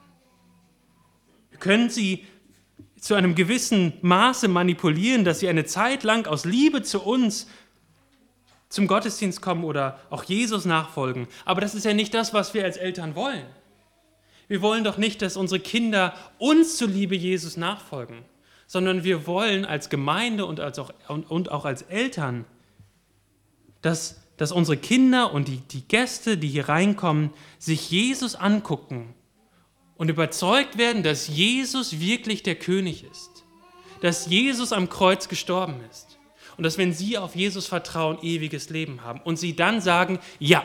Wir 1.52 1.60
können 1.60 1.92
sie 1.92 2.26
zu 3.00 3.14
einem 3.14 3.36
gewissen 3.36 3.94
Maße 4.02 4.48
manipulieren, 4.48 5.24
dass 5.26 5.42
sie 5.42 5.48
eine 5.48 5.66
Zeit 5.66 6.04
lang 6.04 6.26
aus 6.26 6.44
Liebe 6.44 6.82
zu 6.82 7.04
uns 7.04 7.48
zum 8.68 8.88
Gottesdienst 8.88 9.42
kommen 9.44 9.64
oder 9.64 10.00
auch 10.10 10.24
Jesus 10.24 10.66
nachfolgen. 10.66 11.28
Aber 11.46 11.62
das 11.62 11.76
ist 11.76 11.86
ja 11.86 11.94
nicht 11.94 12.16
das, 12.16 12.34
was 12.34 12.56
wir 12.56 12.64
als 12.64 12.78
Eltern 12.78 13.14
wollen. 13.14 13.46
Wir 14.48 14.64
wollen 14.64 14.84
doch 14.84 14.98
nicht, 14.98 15.22
dass 15.22 15.38
unsere 15.38 15.60
Kinder 15.60 16.16
uns 16.40 16.78
zuliebe 16.78 17.16
Jesus 17.16 17.58
nachfolgen, 17.58 18.26
sondern 18.66 19.04
wir 19.04 19.28
wollen 19.28 19.66
als 19.66 19.90
Gemeinde 19.90 20.48
und, 20.48 20.60
als 20.60 20.80
auch, 20.80 20.92
und 21.08 21.52
auch 21.52 21.66
als 21.66 21.84
Eltern, 21.84 22.46
dass 23.84 24.21
dass 24.42 24.52
unsere 24.52 24.76
Kinder 24.76 25.36
und 25.36 25.48
die, 25.48 25.58
die 25.58 25.88
Gäste, 25.88 26.36
die 26.36 26.48
hier 26.48 26.68
reinkommen, 26.68 27.30
sich 27.60 27.92
Jesus 27.92 28.34
angucken 28.34 29.14
und 29.98 30.10
überzeugt 30.10 30.80
werden, 30.80 31.04
dass 31.04 31.28
Jesus 31.28 32.00
wirklich 32.00 32.42
der 32.42 32.56
König 32.56 33.04
ist, 33.04 33.30
dass 34.02 34.26
Jesus 34.26 34.74
am 34.74 34.90
Kreuz 34.90 35.28
gestorben 35.28 35.76
ist 35.92 36.18
und 36.58 36.64
dass 36.64 36.80
wenn 36.80 36.92
sie 36.92 37.20
auf 37.20 37.36
Jesus 37.36 37.68
vertrauen, 37.68 38.18
ewiges 38.24 38.72
Leben 38.72 39.04
haben 39.04 39.22
und 39.22 39.38
sie 39.38 39.56
dann 39.56 39.80
sagen, 39.80 40.18
ja, 40.40 40.64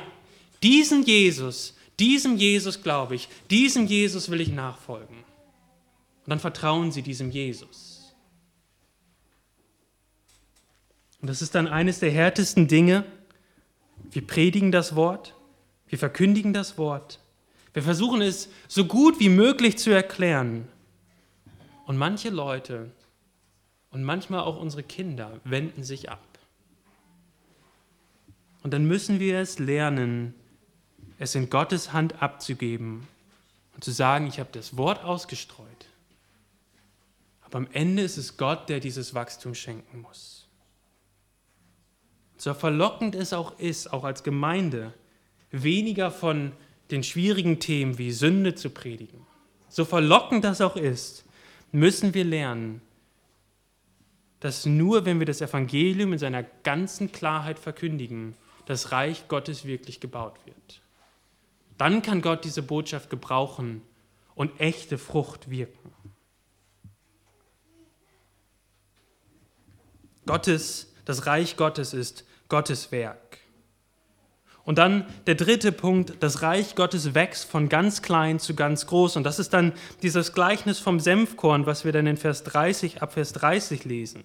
diesen 0.62 1.02
Jesus, 1.02 1.76
diesem 1.98 2.38
Jesus 2.38 2.82
glaube 2.82 3.14
ich, 3.14 3.28
diesem 3.50 3.86
Jesus 3.86 4.30
will 4.30 4.40
ich 4.40 4.48
nachfolgen. 4.48 5.18
Und 5.18 6.30
dann 6.30 6.40
vertrauen 6.40 6.92
sie 6.92 7.02
diesem 7.02 7.30
Jesus. 7.30 8.14
Und 11.20 11.28
das 11.28 11.42
ist 11.42 11.54
dann 11.54 11.68
eines 11.68 11.98
der 11.98 12.10
härtesten 12.10 12.68
Dinge, 12.68 13.04
Wir 14.16 14.26
predigen 14.26 14.72
das 14.72 14.96
Wort, 14.96 15.34
wir 15.88 15.98
verkündigen 15.98 16.54
das 16.54 16.78
Wort, 16.78 17.20
wir 17.74 17.82
versuchen 17.82 18.22
es 18.22 18.48
so 18.66 18.86
gut 18.86 19.20
wie 19.20 19.28
möglich 19.28 19.76
zu 19.76 19.90
erklären. 19.90 20.66
Und 21.84 21.98
manche 21.98 22.30
Leute 22.30 22.90
und 23.90 24.02
manchmal 24.02 24.40
auch 24.40 24.58
unsere 24.58 24.82
Kinder 24.82 25.38
wenden 25.44 25.84
sich 25.84 26.08
ab. 26.08 26.26
Und 28.62 28.70
dann 28.72 28.86
müssen 28.86 29.20
wir 29.20 29.38
es 29.38 29.58
lernen, 29.58 30.32
es 31.18 31.34
in 31.34 31.50
Gottes 31.50 31.92
Hand 31.92 32.22
abzugeben 32.22 33.06
und 33.74 33.84
zu 33.84 33.90
sagen, 33.90 34.28
ich 34.28 34.40
habe 34.40 34.48
das 34.50 34.78
Wort 34.78 35.04
ausgestreut. 35.04 35.66
Aber 37.42 37.58
am 37.58 37.68
Ende 37.70 38.00
ist 38.00 38.16
es 38.16 38.38
Gott, 38.38 38.70
der 38.70 38.80
dieses 38.80 39.12
Wachstum 39.12 39.54
schenken 39.54 40.00
muss. 40.00 40.45
So 42.36 42.54
verlockend 42.54 43.14
es 43.14 43.32
auch 43.32 43.58
ist, 43.58 43.92
auch 43.92 44.04
als 44.04 44.22
Gemeinde, 44.22 44.92
weniger 45.50 46.10
von 46.10 46.52
den 46.90 47.02
schwierigen 47.02 47.58
Themen 47.60 47.98
wie 47.98 48.12
Sünde 48.12 48.54
zu 48.54 48.70
predigen, 48.70 49.26
so 49.68 49.84
verlockend 49.84 50.44
das 50.44 50.60
auch 50.60 50.76
ist, 50.76 51.24
müssen 51.72 52.14
wir 52.14 52.24
lernen, 52.24 52.80
dass 54.40 54.66
nur 54.66 55.04
wenn 55.04 55.18
wir 55.18 55.26
das 55.26 55.40
Evangelium 55.40 56.12
in 56.12 56.18
seiner 56.18 56.42
ganzen 56.42 57.10
Klarheit 57.10 57.58
verkündigen, 57.58 58.34
das 58.66 58.92
Reich 58.92 59.28
Gottes 59.28 59.64
wirklich 59.64 60.00
gebaut 60.00 60.38
wird. 60.44 60.82
Dann 61.78 62.02
kann 62.02 62.22
Gott 62.22 62.44
diese 62.44 62.62
Botschaft 62.62 63.10
gebrauchen 63.10 63.82
und 64.34 64.60
echte 64.60 64.98
Frucht 64.98 65.50
wirken. 65.50 65.92
Gottes, 70.26 70.92
das 71.06 71.24
Reich 71.26 71.56
Gottes 71.56 71.94
ist 71.94 72.26
Gottes 72.48 72.92
Werk. 72.92 73.38
Und 74.64 74.78
dann 74.78 75.06
der 75.28 75.36
dritte 75.36 75.70
Punkt, 75.70 76.14
das 76.20 76.42
Reich 76.42 76.74
Gottes 76.74 77.14
wächst 77.14 77.48
von 77.48 77.68
ganz 77.68 78.02
klein 78.02 78.40
zu 78.40 78.56
ganz 78.56 78.86
groß. 78.86 79.16
Und 79.16 79.22
das 79.22 79.38
ist 79.38 79.54
dann 79.54 79.72
dieses 80.02 80.32
Gleichnis 80.32 80.80
vom 80.80 80.98
Senfkorn, 80.98 81.66
was 81.66 81.84
wir 81.84 81.92
dann 81.92 82.08
in 82.08 82.16
Vers 82.16 82.42
30, 82.42 83.00
ab 83.00 83.12
Vers 83.12 83.32
30 83.32 83.84
lesen. 83.84 84.24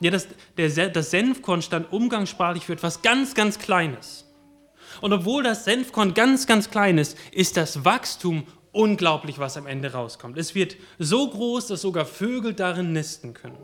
Ja, 0.00 0.10
das, 0.10 0.28
der, 0.58 0.90
das 0.90 1.10
Senfkorn 1.10 1.62
stand 1.62 1.90
umgangssprachlich 1.90 2.66
für 2.66 2.74
etwas 2.74 3.00
ganz, 3.00 3.34
ganz 3.34 3.58
Kleines. 3.58 4.26
Und 5.00 5.14
obwohl 5.14 5.42
das 5.42 5.64
Senfkorn 5.64 6.12
ganz, 6.12 6.46
ganz 6.46 6.70
klein 6.70 6.98
ist, 6.98 7.16
ist 7.32 7.56
das 7.56 7.84
Wachstum 7.86 8.46
unglaublich, 8.72 9.38
was 9.38 9.56
am 9.56 9.66
Ende 9.66 9.92
rauskommt. 9.92 10.36
Es 10.36 10.54
wird 10.54 10.76
so 10.98 11.30
groß, 11.30 11.68
dass 11.68 11.80
sogar 11.80 12.04
Vögel 12.04 12.52
darin 12.52 12.92
nisten 12.92 13.32
können. 13.32 13.56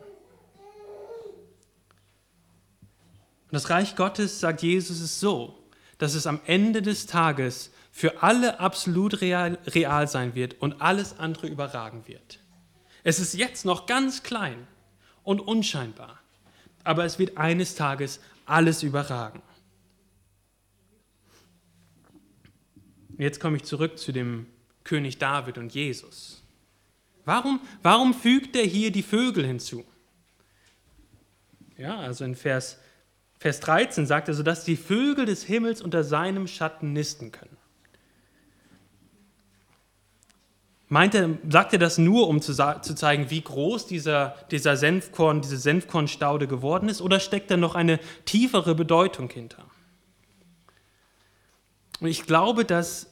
Und 3.47 3.53
das 3.53 3.71
Reich 3.71 3.97
Gottes, 3.97 4.41
sagt 4.41 4.63
Jesus, 4.63 5.01
ist 5.01 5.21
so, 5.21 5.59
dass 5.99 6.15
es 6.15 6.27
am 6.27 6.41
Ende 6.47 6.83
des 6.83 7.07
Tages 7.07 7.71
für 7.93 8.23
alle 8.23 8.61
absolut 8.61 9.21
real, 9.21 9.59
real 9.69 10.09
sein 10.09 10.35
wird 10.35 10.61
und 10.61 10.83
alles 10.83 11.19
andere 11.19 11.47
überragen 11.47 12.07
wird. 12.07 12.41
Es 13.05 13.21
ist 13.21 13.35
jetzt 13.35 13.65
noch 13.65 13.87
ganz 13.87 14.23
klein 14.23 14.67
und 15.23 15.41
unscheinbar, 15.41 16.19
aber 16.85 17.05
es 17.05 17.19
wird 17.19 17.39
eines 17.39 17.75
Tages 17.75 18.21
alles 18.45 18.83
überragen. 18.83 19.43
Jetzt 23.17 23.41
komme 23.41 23.57
ich 23.57 23.65
zurück 23.65 23.99
zu 23.99 24.13
dem 24.13 24.47
König 24.85 25.19
David 25.19 25.57
und 25.57 25.73
Jesus. 25.73 26.43
Warum, 27.25 27.61
warum 27.83 28.13
fügt 28.13 28.55
er 28.57 28.65
hier 28.65 28.93
die 28.93 29.03
Vögel 29.03 29.47
hinzu? 29.47 29.85
Ja, 31.79 31.99
also 31.99 32.25
in 32.25 32.35
Vers 32.35 32.79
Vers 33.39 33.61
13 33.61 34.07
sagt 34.07 34.29
er, 34.29 34.35
sodass 34.35 34.65
die 34.65 34.77
Vögel 34.77 35.27
des 35.27 35.45
Himmels 35.45 35.83
unter 35.83 36.05
seinem 36.05 36.47
Schatten 36.47 36.93
nisten 36.93 37.33
können. 37.33 37.57
Meint 40.89 41.15
er, 41.17 41.31
sagt 41.49 41.73
er 41.73 41.81
das 41.81 41.99
nur, 41.99 42.29
um 42.29 42.41
zu, 42.41 42.55
zu 42.55 42.95
zeigen, 42.95 43.31
wie 43.31 43.41
groß 43.41 43.87
dieser, 43.87 44.37
dieser 44.53 44.77
Senfkorn, 44.77 45.41
diese 45.41 45.57
Senfkornstaude 45.59 46.47
geworden 46.47 46.89
ist, 46.89 47.03
oder 47.03 47.19
steckt 47.19 47.51
da 47.51 47.57
noch 47.57 47.75
eine 47.75 47.99
tiefere 48.25 48.75
Bedeutung 48.77 49.29
hinter? 49.29 49.65
Und 52.01 52.09
ich 52.09 52.25
glaube, 52.25 52.65
dass 52.65 53.11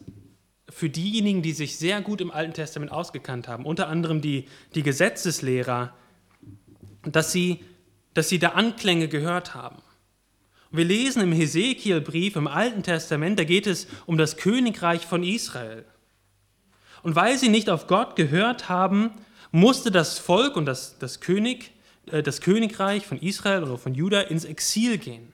für 0.68 0.88
diejenigen, 0.88 1.42
die 1.42 1.52
sich 1.52 1.76
sehr 1.76 2.00
gut 2.00 2.20
im 2.20 2.30
Alten 2.30 2.52
Testament 2.52 2.92
ausgekannt 2.92 3.48
haben, 3.48 3.64
unter 3.64 3.88
anderem 3.88 4.20
die, 4.20 4.46
die 4.74 4.82
Gesetzeslehrer, 4.82 5.94
dass 7.02 7.32
sie, 7.32 7.64
dass 8.14 8.28
sie 8.28 8.38
da 8.38 8.50
Anklänge 8.50 9.08
gehört 9.08 9.54
haben. 9.54 9.82
Wir 10.76 10.84
lesen 10.84 11.22
im 11.22 11.30
Hesekielbrief 11.30 12.34
im 12.34 12.48
Alten 12.48 12.82
Testament, 12.82 13.38
da 13.38 13.44
geht 13.44 13.68
es 13.68 13.86
um 14.06 14.18
das 14.18 14.36
Königreich 14.36 15.06
von 15.06 15.22
Israel. 15.22 15.84
Und 17.04 17.14
weil 17.14 17.38
sie 17.38 17.48
nicht 17.48 17.70
auf 17.70 17.86
Gott 17.86 18.16
gehört 18.16 18.68
haben, 18.68 19.12
musste 19.52 19.92
das 19.92 20.18
Volk 20.18 20.56
und 20.56 20.66
das, 20.66 20.98
das, 20.98 21.20
König, 21.20 21.70
äh, 22.10 22.24
das 22.24 22.40
Königreich 22.40 23.06
von 23.06 23.20
Israel 23.20 23.62
oder 23.62 23.78
von 23.78 23.94
Juda 23.94 24.22
ins 24.22 24.44
Exil 24.44 24.98
gehen. 24.98 25.32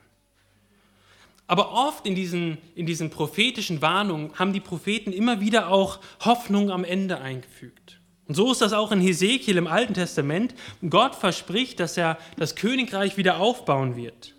Aber 1.46 1.72
oft 1.72 2.07
in 2.07 2.14
diesen, 2.14 2.59
in 2.74 2.85
diesen 2.85 3.09
prophetischen 3.09 3.81
Warnungen 3.81 4.38
haben 4.38 4.53
die 4.53 4.61
Propheten 4.61 5.11
immer 5.11 5.40
wieder 5.40 5.70
auch 5.70 6.00
Hoffnung 6.22 6.70
am 6.70 6.85
Ende 6.85 7.18
eingefügt. 7.18 7.98
Und 8.29 8.35
so 8.35 8.53
ist 8.53 8.61
das 8.61 8.74
auch 8.74 8.92
in 8.92 9.00
Hesekiel 9.00 9.57
im 9.57 9.66
Alten 9.66 9.94
Testament. 9.94 10.55
Gott 10.90 11.14
verspricht, 11.14 11.81
dass 11.81 11.96
er 11.96 12.18
das 12.37 12.57
Königreich 12.57 13.16
wieder 13.16 13.40
aufbauen 13.40 13.96
wird. 13.96 14.35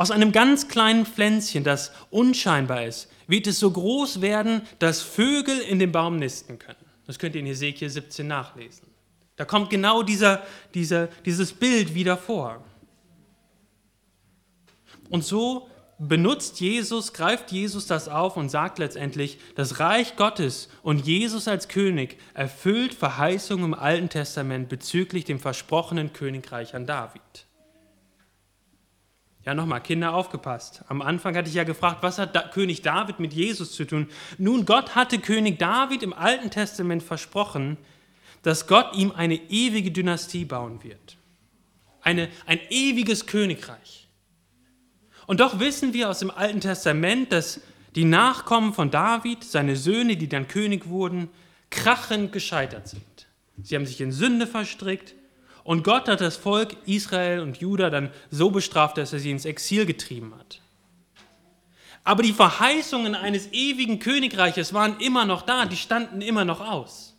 Aus 0.00 0.10
einem 0.10 0.32
ganz 0.32 0.66
kleinen 0.66 1.04
Pflänzchen, 1.04 1.62
das 1.62 1.92
unscheinbar 2.08 2.86
ist, 2.86 3.10
wird 3.26 3.46
es 3.46 3.58
so 3.58 3.70
groß 3.70 4.22
werden, 4.22 4.62
dass 4.78 5.02
Vögel 5.02 5.58
in 5.58 5.78
dem 5.78 5.92
Baum 5.92 6.16
nisten 6.16 6.58
können. 6.58 6.86
Das 7.06 7.18
könnt 7.18 7.34
ihr 7.34 7.42
in 7.42 7.46
Hesekiel 7.46 7.90
17 7.90 8.26
nachlesen. 8.26 8.88
Da 9.36 9.44
kommt 9.44 9.68
genau 9.68 10.02
dieser, 10.02 10.42
dieser, 10.72 11.08
dieses 11.26 11.52
Bild 11.52 11.94
wieder 11.94 12.16
vor. 12.16 12.64
Und 15.10 15.22
so 15.22 15.68
benutzt 15.98 16.60
Jesus, 16.60 17.12
greift 17.12 17.52
Jesus 17.52 17.86
das 17.86 18.08
auf 18.08 18.38
und 18.38 18.48
sagt 18.48 18.78
letztendlich, 18.78 19.36
das 19.54 19.80
Reich 19.80 20.16
Gottes 20.16 20.70
und 20.82 21.06
Jesus 21.06 21.46
als 21.46 21.68
König 21.68 22.16
erfüllt 22.32 22.94
Verheißungen 22.94 23.66
im 23.66 23.74
Alten 23.74 24.08
Testament 24.08 24.70
bezüglich 24.70 25.26
dem 25.26 25.40
versprochenen 25.40 26.14
Königreich 26.14 26.74
an 26.74 26.86
David. 26.86 27.49
Ja, 29.46 29.54
nochmal, 29.54 29.80
Kinder 29.80 30.12
aufgepasst. 30.12 30.82
Am 30.88 31.00
Anfang 31.00 31.34
hatte 31.34 31.48
ich 31.48 31.54
ja 31.54 31.64
gefragt, 31.64 32.02
was 32.02 32.18
hat 32.18 32.36
da 32.36 32.42
König 32.42 32.82
David 32.82 33.20
mit 33.20 33.32
Jesus 33.32 33.72
zu 33.72 33.86
tun? 33.86 34.08
Nun, 34.36 34.66
Gott 34.66 34.94
hatte 34.94 35.18
König 35.18 35.58
David 35.58 36.02
im 36.02 36.12
Alten 36.12 36.50
Testament 36.50 37.02
versprochen, 37.02 37.78
dass 38.42 38.66
Gott 38.66 38.94
ihm 38.94 39.12
eine 39.12 39.36
ewige 39.36 39.90
Dynastie 39.90 40.44
bauen 40.44 40.82
wird. 40.84 41.16
Eine, 42.02 42.28
ein 42.46 42.60
ewiges 42.68 43.26
Königreich. 43.26 44.08
Und 45.26 45.40
doch 45.40 45.58
wissen 45.58 45.94
wir 45.94 46.10
aus 46.10 46.18
dem 46.18 46.30
Alten 46.30 46.60
Testament, 46.60 47.32
dass 47.32 47.60
die 47.94 48.04
Nachkommen 48.04 48.74
von 48.74 48.90
David, 48.90 49.44
seine 49.44 49.76
Söhne, 49.76 50.16
die 50.16 50.28
dann 50.28 50.48
König 50.48 50.88
wurden, 50.88 51.28
krachend 51.70 52.32
gescheitert 52.32 52.88
sind. 52.88 53.28
Sie 53.62 53.74
haben 53.74 53.86
sich 53.86 54.00
in 54.00 54.12
Sünde 54.12 54.46
verstrickt, 54.46 55.14
und 55.64 55.84
Gott 55.84 56.08
hat 56.08 56.20
das 56.20 56.36
Volk 56.36 56.76
Israel 56.86 57.40
und 57.40 57.58
Juda 57.58 57.90
dann 57.90 58.10
so 58.30 58.50
bestraft, 58.50 58.98
dass 58.98 59.12
er 59.12 59.18
sie 59.18 59.30
ins 59.30 59.44
Exil 59.44 59.86
getrieben 59.86 60.34
hat. 60.38 60.60
Aber 62.02 62.22
die 62.22 62.32
Verheißungen 62.32 63.14
eines 63.14 63.52
ewigen 63.52 63.98
Königreiches 63.98 64.72
waren 64.72 64.98
immer 65.00 65.26
noch 65.26 65.42
da, 65.42 65.66
die 65.66 65.76
standen 65.76 66.22
immer 66.22 66.44
noch 66.44 66.60
aus. 66.60 67.14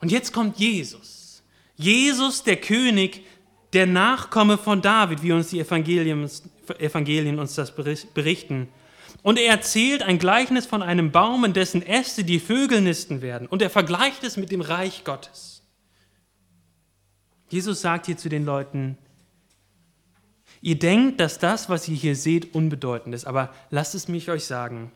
Und 0.00 0.10
jetzt 0.10 0.32
kommt 0.32 0.58
Jesus. 0.58 1.42
Jesus, 1.76 2.42
der 2.42 2.56
König, 2.56 3.24
der 3.72 3.86
Nachkomme 3.86 4.56
von 4.56 4.80
David, 4.80 5.22
wie 5.22 5.32
uns 5.32 5.48
die 5.48 5.60
Evangelien, 5.60 6.28
Evangelien 6.78 7.38
uns 7.38 7.54
das 7.54 7.74
berichten. 7.74 8.68
Und 9.22 9.38
er 9.38 9.50
erzählt 9.50 10.02
ein 10.02 10.18
Gleichnis 10.18 10.66
von 10.66 10.82
einem 10.82 11.12
Baum, 11.12 11.44
in 11.44 11.52
dessen 11.52 11.82
Äste 11.82 12.24
die 12.24 12.40
Vögel 12.40 12.80
nisten 12.80 13.20
werden. 13.20 13.46
Und 13.46 13.60
er 13.60 13.70
vergleicht 13.70 14.24
es 14.24 14.36
mit 14.36 14.50
dem 14.50 14.60
Reich 14.62 15.04
Gottes. 15.04 15.55
Jesus 17.48 17.80
sagt 17.80 18.06
hier 18.06 18.16
zu 18.16 18.28
den 18.28 18.44
Leuten, 18.44 18.98
ihr 20.60 20.78
denkt, 20.78 21.20
dass 21.20 21.38
das, 21.38 21.68
was 21.68 21.88
ihr 21.88 21.96
hier 21.96 22.16
seht, 22.16 22.54
unbedeutend 22.54 23.14
ist, 23.14 23.26
aber 23.26 23.54
lasst 23.70 23.94
es 23.94 24.08
mich 24.08 24.30
euch 24.30 24.44
sagen, 24.44 24.92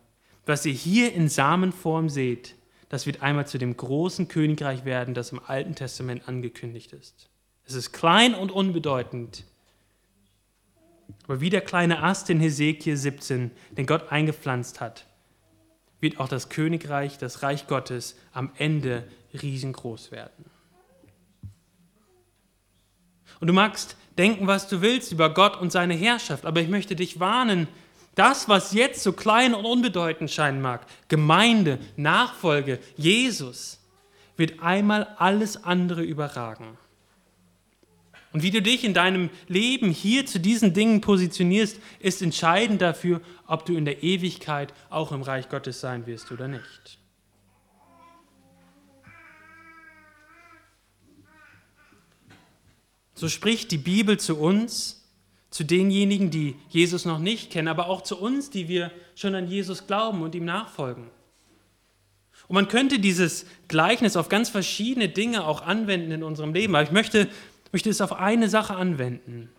was 0.47 0.67
ihr 0.67 0.73
hier 0.73 1.13
in 1.13 1.29
Samenform 1.29 2.09
seht, 2.09 2.57
das 2.89 3.07
wird 3.07 3.23
einmal 3.23 3.47
zu 3.47 3.59
dem 3.59 3.77
großen 3.77 4.27
Königreich 4.27 4.85
werden, 4.85 5.15
das 5.15 5.31
im 5.31 5.41
Alten 5.47 5.77
Testament 5.77 6.29
angekündigt 6.29 6.93
ist. 6.93 7.29
Es 7.65 7.75
ist 7.75 7.93
klein 7.93 8.35
und 8.35 8.51
unbedeutend, 8.51 9.45
aber 11.25 11.41
wie 11.41 11.51
der 11.51 11.61
kleine 11.61 12.03
Ast 12.03 12.31
in 12.31 12.41
Hesekiel 12.41 12.97
17, 12.97 13.53
den 13.77 13.87
Gott 13.87 14.11
eingepflanzt 14.11 14.81
hat, 14.81 15.07
wird 16.01 16.19
auch 16.19 16.29
das 16.29 16.49
Königreich, 16.49 17.19
das 17.19 17.43
Reich 17.43 17.67
Gottes 17.67 18.17
am 18.33 18.51
Ende 18.57 19.07
riesengroß 19.41 20.11
werden. 20.11 20.47
Und 23.41 23.47
du 23.47 23.53
magst 23.53 23.97
denken, 24.19 24.47
was 24.47 24.69
du 24.69 24.83
willst 24.83 25.13
über 25.13 25.33
Gott 25.33 25.61
und 25.61 25.73
seine 25.73 25.95
Herrschaft, 25.95 26.45
aber 26.45 26.61
ich 26.61 26.69
möchte 26.69 26.95
dich 26.95 27.21
warnen, 27.21 27.69
das, 28.15 28.49
was 28.49 28.73
jetzt 28.73 29.03
so 29.03 29.13
klein 29.13 29.55
und 29.55 29.65
unbedeutend 29.65 30.31
scheinen 30.31 30.61
mag, 30.61 30.87
Gemeinde, 31.09 31.79
Nachfolge, 31.97 32.79
Jesus, 32.97 33.81
wird 34.37 34.63
einmal 34.63 35.05
alles 35.17 35.65
andere 35.65 36.03
überragen. 36.03 36.77
Und 38.33 38.43
wie 38.43 38.51
du 38.51 38.63
dich 38.63 38.85
in 38.85 38.95
deinem 38.95 39.31
Leben 39.49 39.91
hier 39.91 40.25
zu 40.25 40.39
diesen 40.39 40.73
Dingen 40.73 41.01
positionierst, 41.01 41.79
ist 41.99 42.23
entscheidend 42.23 42.81
dafür, 42.81 43.21
ob 43.47 43.67
du 43.67 43.75
in 43.75 43.85
der 43.85 44.03
Ewigkeit 44.03 44.73
auch 44.89 45.11
im 45.13 45.23
Reich 45.23 45.49
Gottes 45.49 45.81
sein 45.81 46.07
wirst 46.07 46.31
oder 46.31 46.47
nicht. 46.47 47.00
So 53.21 53.29
spricht 53.29 53.71
die 53.71 53.77
Bibel 53.77 54.19
zu 54.19 54.39
uns, 54.39 55.05
zu 55.51 55.63
denjenigen, 55.63 56.31
die 56.31 56.57
Jesus 56.71 57.05
noch 57.05 57.19
nicht 57.19 57.51
kennen, 57.51 57.69
aber 57.69 57.91
auch 57.91 58.01
zu 58.01 58.19
uns, 58.19 58.49
die 58.49 58.67
wir 58.67 58.91
schon 59.15 59.35
an 59.35 59.47
Jesus 59.47 59.87
glauben 59.87 60.23
und 60.23 60.35
ihm 60.35 60.47
nachfolgen. 60.47 61.09
Und 62.49 62.55
man 62.55 62.69
könnte 62.69 62.99
dieses 62.99 63.45
Gleichnis 63.69 64.17
auf 64.17 64.31
ganz 64.31 64.49
verschiedene 64.49 65.11
Dinge 65.11 65.47
auch 65.47 65.61
anwenden 65.61 66.13
in 66.13 66.23
unserem 66.23 66.55
Leben. 66.55 66.75
Aber 66.75 66.83
ich 66.83 66.93
möchte, 66.93 67.29
möchte 67.73 67.91
es 67.91 68.01
auf 68.01 68.15
eine 68.15 68.49
Sache 68.49 68.75
anwenden. 68.75 69.51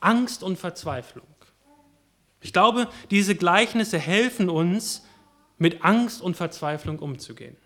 Angst 0.00 0.42
und 0.42 0.58
Verzweiflung. 0.58 1.26
Ich 2.40 2.54
glaube, 2.54 2.88
diese 3.10 3.34
Gleichnisse 3.34 3.98
helfen 3.98 4.48
uns, 4.48 5.04
mit 5.58 5.84
Angst 5.84 6.22
und 6.22 6.38
Verzweiflung 6.38 7.00
umzugehen. 7.00 7.56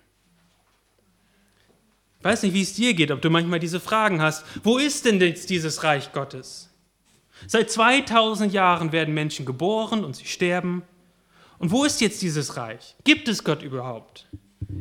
Ich 2.19 2.25
weiß 2.25 2.43
nicht, 2.43 2.55
wie 2.55 2.63
es 2.63 2.75
dir 2.75 2.95
geht, 2.95 3.11
ob 3.11 3.23
du 3.23 3.31
manchmal 3.31 3.61
diese 3.61 3.81
Fragen 3.81 4.21
hast. 4.21 4.45
Wo 4.65 4.79
ist 4.79 5.05
denn 5.05 5.21
jetzt 5.21 5.51
dieses 5.51 5.85
Reich 5.85 6.13
Gottes? 6.13 6.71
Seit 7.47 7.71
2000 7.71 8.53
Jahren 8.53 8.91
werden 8.91 9.15
Menschen 9.15 9.47
geboren 9.47 10.05
und 10.05 10.17
sie 10.17 10.27
sterben. 10.27 10.83
Und 11.59 11.71
wo 11.71 11.85
ist 11.85 12.01
jetzt 12.01 12.21
dieses 12.23 12.57
Reich? 12.57 12.97
Gibt 13.05 13.29
es 13.29 13.45
Gott 13.45 13.63
überhaupt? 13.63 14.27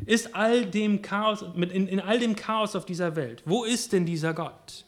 Ist 0.06 0.36
all 0.36 0.65
dem 0.65 1.02
Chaos, 1.04 1.45
in, 1.56 1.88
in 1.88 2.00
all 2.00 2.19
dem 2.19 2.36
Chaos 2.36 2.76
auf 2.76 2.86
dieser 2.86 3.15
Welt, 3.15 3.43
wo 3.45 3.63
ist 3.63 3.93
denn 3.93 4.06
dieser 4.06 4.34
Gott? 4.34 4.86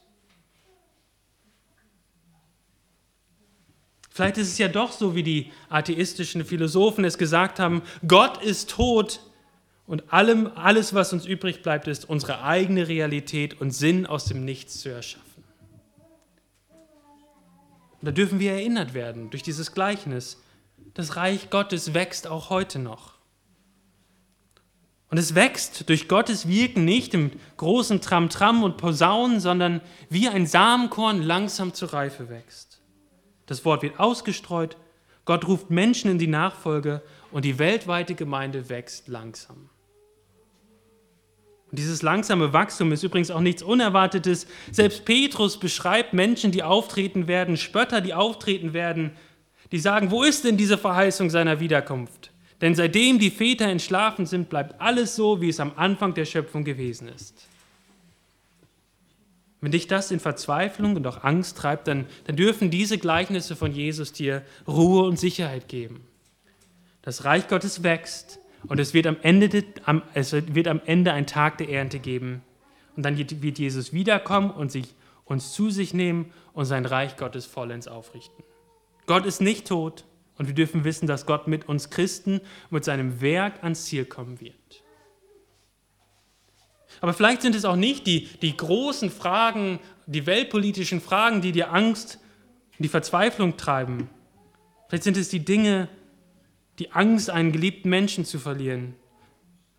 Vielleicht 4.09 4.37
ist 4.37 4.49
es 4.49 4.57
ja 4.57 4.67
doch 4.67 4.91
so, 4.91 5.15
wie 5.15 5.23
die 5.23 5.51
atheistischen 5.69 6.43
Philosophen 6.43 7.05
es 7.05 7.17
gesagt 7.17 7.59
haben, 7.59 7.83
Gott 8.05 8.43
ist 8.43 8.71
tot 8.71 9.21
und 9.89 10.13
allem, 10.13 10.51
alles, 10.53 10.93
was 10.93 11.13
uns 11.13 11.25
übrig 11.25 11.63
bleibt, 11.63 11.87
ist 11.87 12.07
unsere 12.07 12.43
eigene 12.43 12.87
Realität 12.87 13.59
und 13.59 13.71
Sinn 13.71 14.05
aus 14.05 14.25
dem 14.25 14.45
Nichts 14.45 14.81
zu 14.81 14.89
erschaffen. 14.89 15.43
Und 17.99 18.05
da 18.07 18.11
dürfen 18.11 18.39
wir 18.39 18.51
erinnert 18.51 18.93
werden 18.93 19.31
durch 19.31 19.41
dieses 19.41 19.73
Gleichnis. 19.73 20.39
Das 20.93 21.15
Reich 21.15 21.49
Gottes 21.49 21.95
wächst 21.95 22.27
auch 22.27 22.51
heute 22.51 22.77
noch. 22.77 23.15
Und 25.09 25.17
es 25.17 25.33
wächst 25.33 25.89
durch 25.89 26.07
Gottes 26.07 26.47
Wirken 26.47 26.85
nicht 26.85 27.15
im 27.15 27.31
großen 27.57 27.99
Tram-Tram 27.99 28.61
und 28.61 28.77
Posaunen, 28.77 29.39
sondern 29.39 29.81
wie 30.07 30.29
ein 30.29 30.45
Samenkorn 30.45 31.23
langsam 31.23 31.73
zur 31.73 31.93
Reife 31.93 32.29
wächst. 32.29 32.79
Das 33.47 33.65
Wort 33.65 33.81
wird 33.81 33.99
ausgestreut, 33.99 34.77
Gott 35.25 35.47
ruft 35.47 35.71
Menschen 35.71 36.11
in 36.11 36.19
die 36.19 36.27
Nachfolge 36.27 37.01
und 37.31 37.43
die 37.43 37.57
weltweite 37.57 38.13
Gemeinde 38.13 38.69
wächst 38.69 39.07
langsam. 39.07 39.68
Und 41.71 41.77
dieses 41.77 42.01
langsame 42.01 42.51
Wachstum 42.51 42.91
ist 42.91 43.03
übrigens 43.03 43.29
auch 43.29 43.41
nichts 43.41 43.61
Unerwartetes. 43.61 44.47
Selbst 44.71 45.05
Petrus 45.05 45.59
beschreibt 45.59 46.13
Menschen, 46.13 46.51
die 46.51 46.63
auftreten 46.63 47.27
werden, 47.27 47.57
Spötter, 47.57 48.01
die 48.01 48.13
auftreten 48.13 48.73
werden, 48.73 49.11
die 49.71 49.79
sagen, 49.79 50.09
wo 50.09 50.23
ist 50.23 50.45
denn 50.45 50.57
diese 50.57 50.79
Verheißung 50.79 51.29
seiner 51.29 51.59
Wiederkunft? 51.59 52.31
Denn 52.61 52.75
seitdem 52.75 53.19
die 53.19 53.29
Väter 53.29 53.67
entschlafen 53.67 54.25
sind, 54.25 54.49
bleibt 54.49 54.81
alles 54.81 55.15
so, 55.15 55.41
wie 55.41 55.49
es 55.49 55.59
am 55.59 55.73
Anfang 55.75 56.13
der 56.13 56.25
Schöpfung 56.25 56.63
gewesen 56.63 57.07
ist. 57.07 57.47
Wenn 59.61 59.71
dich 59.71 59.87
das 59.87 60.09
in 60.11 60.19
Verzweiflung 60.19 60.95
und 60.95 61.05
auch 61.05 61.23
Angst 61.23 61.57
treibt, 61.57 61.87
dann, 61.87 62.05
dann 62.25 62.35
dürfen 62.35 62.71
diese 62.71 62.97
Gleichnisse 62.97 63.55
von 63.55 63.73
Jesus 63.73 64.11
dir 64.13 64.41
Ruhe 64.67 65.03
und 65.03 65.19
Sicherheit 65.19 65.67
geben. 65.67 66.01
Das 67.01 67.25
Reich 67.25 67.47
Gottes 67.47 67.83
wächst 67.83 68.39
und 68.67 68.79
es 68.79 68.93
wird 68.93 69.07
am 69.07 69.17
Ende, 69.21 69.63
es 70.13 70.33
wird 70.33 70.67
am 70.67 70.81
Ende 70.85 71.13
ein 71.13 71.27
Tag 71.27 71.57
der 71.57 71.69
Ernte 71.69 71.99
geben. 71.99 72.41
Und 72.95 73.03
dann 73.03 73.17
wird 73.17 73.59
Jesus 73.59 73.93
wiederkommen 73.93 74.51
und 74.51 74.71
sich, 74.71 74.95
uns 75.25 75.53
zu 75.53 75.69
sich 75.69 75.93
nehmen 75.93 76.33
und 76.53 76.65
sein 76.65 76.85
Reich 76.85 77.15
Gottes 77.15 77.45
vollends 77.45 77.87
aufrichten. 77.87 78.43
Gott 79.05 79.25
ist 79.25 79.41
nicht 79.41 79.67
tot 79.67 80.05
und 80.37 80.47
wir 80.47 80.55
dürfen 80.55 80.83
wissen, 80.83 81.07
dass 81.07 81.25
Gott 81.25 81.47
mit 81.47 81.69
uns 81.69 81.89
Christen, 81.89 82.41
mit 82.69 82.83
seinem 82.83 83.21
Werk 83.21 83.63
ans 83.63 83.85
Ziel 83.85 84.05
kommen 84.05 84.41
wird. 84.41 84.83
Aber 87.01 87.13
vielleicht 87.13 87.41
sind 87.41 87.55
es 87.55 87.65
auch 87.65 87.75
nicht 87.75 88.07
die, 88.07 88.27
die 88.41 88.57
großen 88.57 89.11
Fragen, 89.11 89.79
die 90.05 90.25
weltpolitischen 90.25 91.01
Fragen, 91.01 91.41
die 91.41 91.51
dir 91.51 91.71
Angst 91.71 92.19
und 92.77 92.83
die 92.83 92.89
Verzweiflung 92.89 93.57
treiben. 93.57 94.09
Vielleicht 94.87 95.03
sind 95.03 95.17
es 95.17 95.29
die 95.29 95.45
Dinge, 95.45 95.87
die 96.79 96.91
Angst, 96.91 97.29
einen 97.29 97.51
geliebten 97.51 97.89
Menschen 97.89 98.25
zu 98.25 98.39
verlieren. 98.39 98.95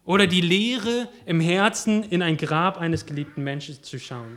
Oder 0.04 0.26
die 0.26 0.40
Leere 0.40 1.08
im 1.26 1.40
Herzen 1.40 2.04
in 2.04 2.22
ein 2.22 2.36
Grab 2.36 2.78
eines 2.78 3.06
geliebten 3.06 3.42
Menschen 3.42 3.82
zu 3.82 3.98
schauen. 3.98 4.36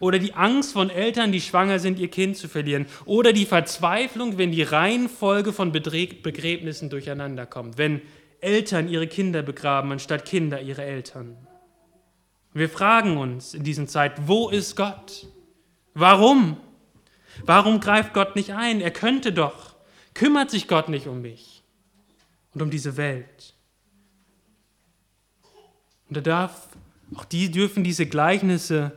Oder 0.00 0.18
die 0.18 0.34
Angst 0.34 0.72
von 0.72 0.90
Eltern, 0.90 1.32
die 1.32 1.40
schwanger 1.40 1.78
sind, 1.78 1.98
ihr 1.98 2.08
Kind 2.08 2.36
zu 2.36 2.48
verlieren. 2.48 2.86
Oder 3.04 3.32
die 3.32 3.46
Verzweiflung, 3.46 4.38
wenn 4.38 4.52
die 4.52 4.62
Reihenfolge 4.62 5.52
von 5.52 5.72
Begräbnissen 5.72 6.90
durcheinander 6.90 7.46
kommt. 7.46 7.78
Wenn 7.78 8.02
Eltern 8.40 8.88
ihre 8.88 9.06
Kinder 9.06 9.42
begraben, 9.42 9.92
anstatt 9.92 10.26
Kinder 10.26 10.60
ihre 10.60 10.82
Eltern. 10.82 11.36
Wir 12.52 12.68
fragen 12.68 13.16
uns 13.16 13.54
in 13.54 13.64
diesen 13.64 13.88
Zeiten, 13.88 14.24
wo 14.26 14.50
ist 14.50 14.76
Gott? 14.76 15.26
Warum? 15.94 16.56
Warum 17.44 17.80
greift 17.80 18.12
Gott 18.12 18.36
nicht 18.36 18.52
ein? 18.52 18.80
Er 18.80 18.90
könnte 18.90 19.32
doch. 19.32 19.73
Kümmert 20.14 20.50
sich 20.50 20.68
Gott 20.68 20.88
nicht 20.88 21.06
um 21.06 21.22
mich 21.22 21.62
und 22.54 22.62
um 22.62 22.70
diese 22.70 22.96
Welt? 22.96 23.54
Und 26.08 26.16
er 26.16 26.22
darf, 26.22 26.68
auch 27.14 27.24
die 27.24 27.50
dürfen 27.50 27.84
diese 27.84 28.06
Gleichnisse 28.06 28.92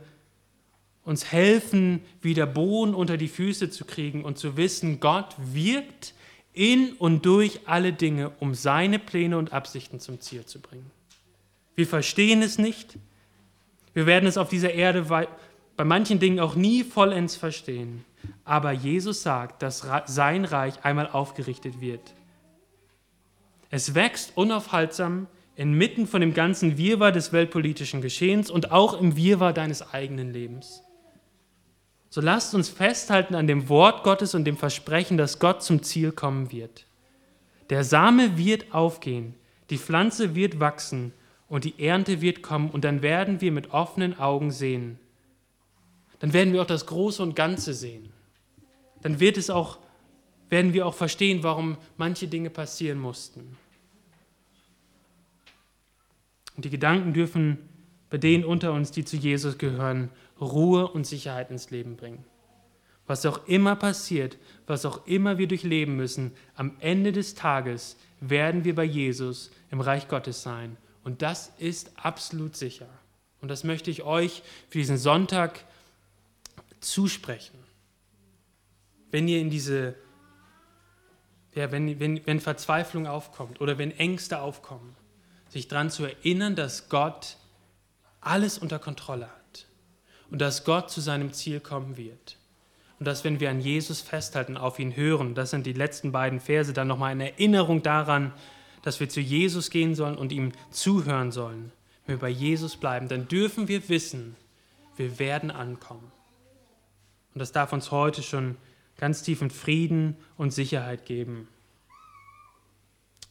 uns 1.04 1.32
helfen, 1.32 2.00
wieder 2.20 2.46
Boden 2.46 2.94
unter 2.94 3.16
die 3.16 3.28
Füße 3.28 3.70
zu 3.70 3.86
kriegen 3.86 4.24
und 4.24 4.36
zu 4.36 4.58
wissen, 4.58 5.00
Gott 5.00 5.34
wirkt 5.38 6.12
in 6.52 6.92
und 6.92 7.24
durch 7.24 7.60
alle 7.64 7.94
Dinge, 7.94 8.30
um 8.40 8.54
seine 8.54 8.98
Pläne 8.98 9.38
und 9.38 9.52
Absichten 9.52 10.00
zum 10.00 10.20
Ziel 10.20 10.44
zu 10.44 10.60
bringen. 10.60 10.90
Wir 11.76 11.86
verstehen 11.86 12.42
es 12.42 12.58
nicht. 12.58 12.98
Wir 13.94 14.04
werden 14.04 14.26
es 14.26 14.36
auf 14.36 14.50
dieser 14.50 14.74
Erde 14.74 15.02
bei 15.76 15.84
manchen 15.84 16.18
Dingen 16.18 16.40
auch 16.40 16.56
nie 16.56 16.84
vollends 16.84 17.36
verstehen. 17.36 18.04
Aber 18.44 18.72
Jesus 18.72 19.22
sagt, 19.22 19.62
dass 19.62 19.86
sein 20.06 20.44
Reich 20.44 20.84
einmal 20.84 21.08
aufgerichtet 21.08 21.80
wird. 21.80 22.14
Es 23.70 23.94
wächst 23.94 24.32
unaufhaltsam 24.36 25.26
inmitten 25.56 26.06
von 26.06 26.20
dem 26.20 26.34
ganzen 26.34 26.78
Wirrwarr 26.78 27.12
des 27.12 27.32
weltpolitischen 27.32 28.00
Geschehens 28.00 28.50
und 28.50 28.70
auch 28.70 29.00
im 29.00 29.16
Wirrwarr 29.16 29.52
deines 29.52 29.92
eigenen 29.92 30.32
Lebens. 30.32 30.82
So 32.10 32.20
lasst 32.20 32.54
uns 32.54 32.68
festhalten 32.68 33.34
an 33.34 33.46
dem 33.46 33.68
Wort 33.68 34.02
Gottes 34.04 34.34
und 34.34 34.44
dem 34.44 34.56
Versprechen, 34.56 35.18
dass 35.18 35.40
Gott 35.40 35.62
zum 35.62 35.82
Ziel 35.82 36.12
kommen 36.12 36.52
wird. 36.52 36.86
Der 37.70 37.84
Same 37.84 38.38
wird 38.38 38.72
aufgehen, 38.72 39.34
die 39.68 39.76
Pflanze 39.76 40.34
wird 40.34 40.58
wachsen 40.58 41.12
und 41.48 41.64
die 41.64 41.84
Ernte 41.84 42.22
wird 42.22 42.42
kommen 42.42 42.70
und 42.70 42.84
dann 42.84 43.02
werden 43.02 43.40
wir 43.40 43.52
mit 43.52 43.72
offenen 43.72 44.18
Augen 44.18 44.50
sehen. 44.50 44.98
Dann 46.20 46.32
werden 46.32 46.52
wir 46.52 46.62
auch 46.62 46.66
das 46.66 46.86
Große 46.86 47.22
und 47.22 47.36
Ganze 47.36 47.74
sehen 47.74 48.12
dann 49.02 49.20
wird 49.20 49.36
es 49.36 49.50
auch, 49.50 49.78
werden 50.48 50.72
wir 50.72 50.86
auch 50.86 50.94
verstehen, 50.94 51.42
warum 51.42 51.76
manche 51.96 52.28
Dinge 52.28 52.50
passieren 52.50 52.98
mussten. 52.98 53.56
Und 56.56 56.64
die 56.64 56.70
Gedanken 56.70 57.12
dürfen 57.12 57.58
bei 58.10 58.18
denen 58.18 58.44
unter 58.44 58.72
uns, 58.72 58.90
die 58.90 59.04
zu 59.04 59.16
Jesus 59.16 59.58
gehören, 59.58 60.10
Ruhe 60.40 60.88
und 60.88 61.06
Sicherheit 61.06 61.50
ins 61.50 61.70
Leben 61.70 61.96
bringen. 61.96 62.24
Was 63.06 63.24
auch 63.26 63.46
immer 63.46 63.76
passiert, 63.76 64.38
was 64.66 64.84
auch 64.84 65.06
immer 65.06 65.38
wir 65.38 65.46
durchleben 65.46 65.96
müssen, 65.96 66.32
am 66.54 66.72
Ende 66.80 67.12
des 67.12 67.34
Tages 67.34 67.96
werden 68.20 68.64
wir 68.64 68.74
bei 68.74 68.84
Jesus 68.84 69.50
im 69.70 69.80
Reich 69.80 70.08
Gottes 70.08 70.42
sein. 70.42 70.76
Und 71.04 71.22
das 71.22 71.52
ist 71.58 71.92
absolut 71.96 72.56
sicher. 72.56 72.88
Und 73.40 73.48
das 73.48 73.62
möchte 73.62 73.90
ich 73.90 74.02
euch 74.02 74.42
für 74.68 74.78
diesen 74.78 74.98
Sonntag 74.98 75.64
zusprechen 76.80 77.58
wenn 79.10 79.28
ihr 79.28 79.40
in 79.40 79.50
diese, 79.50 79.94
ja, 81.54 81.70
wenn, 81.72 81.98
wenn, 82.00 82.26
wenn 82.26 82.40
Verzweiflung 82.40 83.06
aufkommt 83.06 83.60
oder 83.60 83.78
wenn 83.78 83.90
Ängste 83.90 84.40
aufkommen, 84.40 84.94
sich 85.48 85.68
daran 85.68 85.90
zu 85.90 86.04
erinnern, 86.04 86.56
dass 86.56 86.88
Gott 86.88 87.36
alles 88.20 88.58
unter 88.58 88.78
Kontrolle 88.78 89.26
hat 89.26 89.66
und 90.30 90.40
dass 90.40 90.64
Gott 90.64 90.90
zu 90.90 91.00
seinem 91.00 91.32
Ziel 91.32 91.60
kommen 91.60 91.96
wird. 91.96 92.36
Und 92.98 93.06
dass, 93.06 93.22
wenn 93.22 93.38
wir 93.38 93.48
an 93.48 93.60
Jesus 93.60 94.00
festhalten, 94.00 94.56
auf 94.56 94.78
ihn 94.78 94.96
hören, 94.96 95.34
das 95.34 95.50
sind 95.50 95.66
die 95.66 95.72
letzten 95.72 96.10
beiden 96.10 96.40
Verse, 96.40 96.72
dann 96.72 96.88
nochmal 96.88 97.12
eine 97.12 97.30
Erinnerung 97.30 97.82
daran, 97.82 98.32
dass 98.82 98.98
wir 98.98 99.08
zu 99.08 99.20
Jesus 99.20 99.70
gehen 99.70 99.94
sollen 99.94 100.16
und 100.18 100.32
ihm 100.32 100.52
zuhören 100.70 101.30
sollen. 101.30 101.72
Wenn 102.04 102.16
wir 102.16 102.20
bei 102.20 102.28
Jesus 102.28 102.76
bleiben, 102.76 103.08
dann 103.08 103.28
dürfen 103.28 103.68
wir 103.68 103.88
wissen, 103.88 104.34
wir 104.96 105.20
werden 105.20 105.52
ankommen. 105.52 106.10
Und 107.38 107.42
das 107.42 107.52
darf 107.52 107.72
uns 107.72 107.92
heute 107.92 108.24
schon 108.24 108.56
ganz 108.96 109.22
tiefen 109.22 109.50
Frieden 109.50 110.16
und 110.36 110.50
Sicherheit 110.52 111.06
geben. 111.06 111.46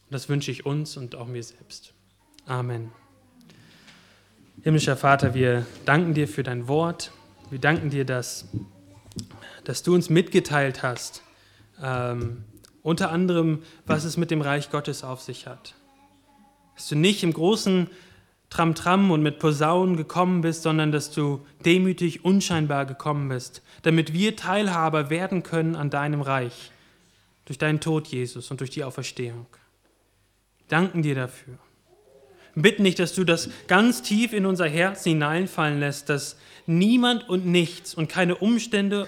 Und 0.06 0.12
das 0.14 0.30
wünsche 0.30 0.50
ich 0.50 0.64
uns 0.64 0.96
und 0.96 1.14
auch 1.14 1.26
mir 1.26 1.42
selbst. 1.42 1.92
Amen. 2.46 2.90
Himmlischer 4.62 4.96
Vater, 4.96 5.34
wir 5.34 5.66
danken 5.84 6.14
dir 6.14 6.26
für 6.26 6.42
dein 6.42 6.68
Wort. 6.68 7.12
Wir 7.50 7.58
danken 7.58 7.90
dir, 7.90 8.06
dass, 8.06 8.48
dass 9.64 9.82
du 9.82 9.94
uns 9.94 10.08
mitgeteilt 10.08 10.82
hast, 10.82 11.22
ähm, 11.82 12.44
unter 12.82 13.10
anderem, 13.10 13.62
was 13.84 14.04
es 14.04 14.16
mit 14.16 14.30
dem 14.30 14.40
Reich 14.40 14.70
Gottes 14.70 15.04
auf 15.04 15.20
sich 15.20 15.46
hat. 15.46 15.74
Dass 16.76 16.88
du 16.88 16.96
nicht 16.96 17.22
im 17.22 17.34
großen 17.34 17.90
Tram-Tram 18.50 19.10
und 19.10 19.22
mit 19.22 19.38
Posaunen 19.38 19.96
gekommen 19.96 20.40
bist, 20.40 20.62
sondern 20.62 20.90
dass 20.90 21.10
du 21.10 21.44
demütig, 21.64 22.24
unscheinbar 22.24 22.86
gekommen 22.86 23.28
bist, 23.28 23.62
damit 23.82 24.12
wir 24.12 24.36
Teilhaber 24.36 25.10
werden 25.10 25.42
können 25.42 25.76
an 25.76 25.90
deinem 25.90 26.22
Reich, 26.22 26.72
durch 27.44 27.58
deinen 27.58 27.80
Tod, 27.80 28.06
Jesus, 28.08 28.50
und 28.50 28.60
durch 28.60 28.70
die 28.70 28.84
Auferstehung. 28.84 29.46
Danken 30.68 31.02
dir 31.02 31.14
dafür. 31.14 31.58
Bitten 32.54 32.84
dich, 32.84 32.94
dass 32.94 33.14
du 33.14 33.24
das 33.24 33.50
ganz 33.68 34.02
tief 34.02 34.32
in 34.32 34.44
unser 34.44 34.68
Herz 34.68 35.04
hineinfallen 35.04 35.78
lässt, 35.78 36.08
dass 36.08 36.36
niemand 36.66 37.28
und 37.28 37.46
nichts 37.46 37.94
und 37.94 38.08
keine 38.08 38.36
Umstände 38.36 39.06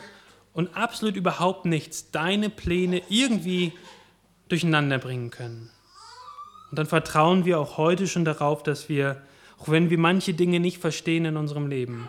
und 0.53 0.77
absolut 0.77 1.17
überhaupt 1.17 1.65
nichts 1.65 2.11
deine 2.11 2.51
Pläne 2.51 3.03
irgendwie 3.09 3.73
durcheinander 4.49 4.99
bringen 4.99 5.31
können. 5.31 5.71
Und 6.71 6.79
dann 6.79 6.87
vertrauen 6.87 7.45
wir 7.45 7.59
auch 7.59 7.77
heute 7.77 8.07
schon 8.07 8.25
darauf, 8.25 8.63
dass 8.63 8.89
wir, 8.89 9.21
auch 9.61 9.69
wenn 9.69 9.91
wir 9.91 9.99
manche 9.99 10.33
Dinge 10.33 10.59
nicht 10.59 10.79
verstehen 10.79 11.27
in 11.27 11.37
unserem 11.37 11.67
Leben, 11.67 12.09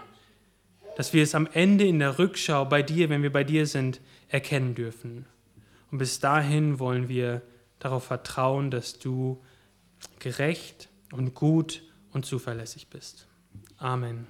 dass 0.95 1.13
wir 1.13 1.21
es 1.21 1.35
am 1.35 1.47
Ende 1.51 1.85
in 1.85 1.99
der 1.99 2.17
Rückschau 2.17 2.65
bei 2.65 2.81
dir, 2.81 3.09
wenn 3.09 3.23
wir 3.23 3.31
bei 3.31 3.43
dir 3.43 3.67
sind, 3.67 3.99
erkennen 4.29 4.73
dürfen. 4.73 5.25
Und 5.91 5.97
bis 5.97 6.19
dahin 6.19 6.79
wollen 6.79 7.09
wir 7.09 7.41
darauf 7.79 8.05
vertrauen, 8.05 8.71
dass 8.71 8.99
du 8.99 9.41
gerecht 10.19 10.87
und 11.11 11.35
gut 11.35 11.83
und 12.13 12.25
zuverlässig 12.25 12.87
bist. 12.87 13.27
Amen. 13.77 14.27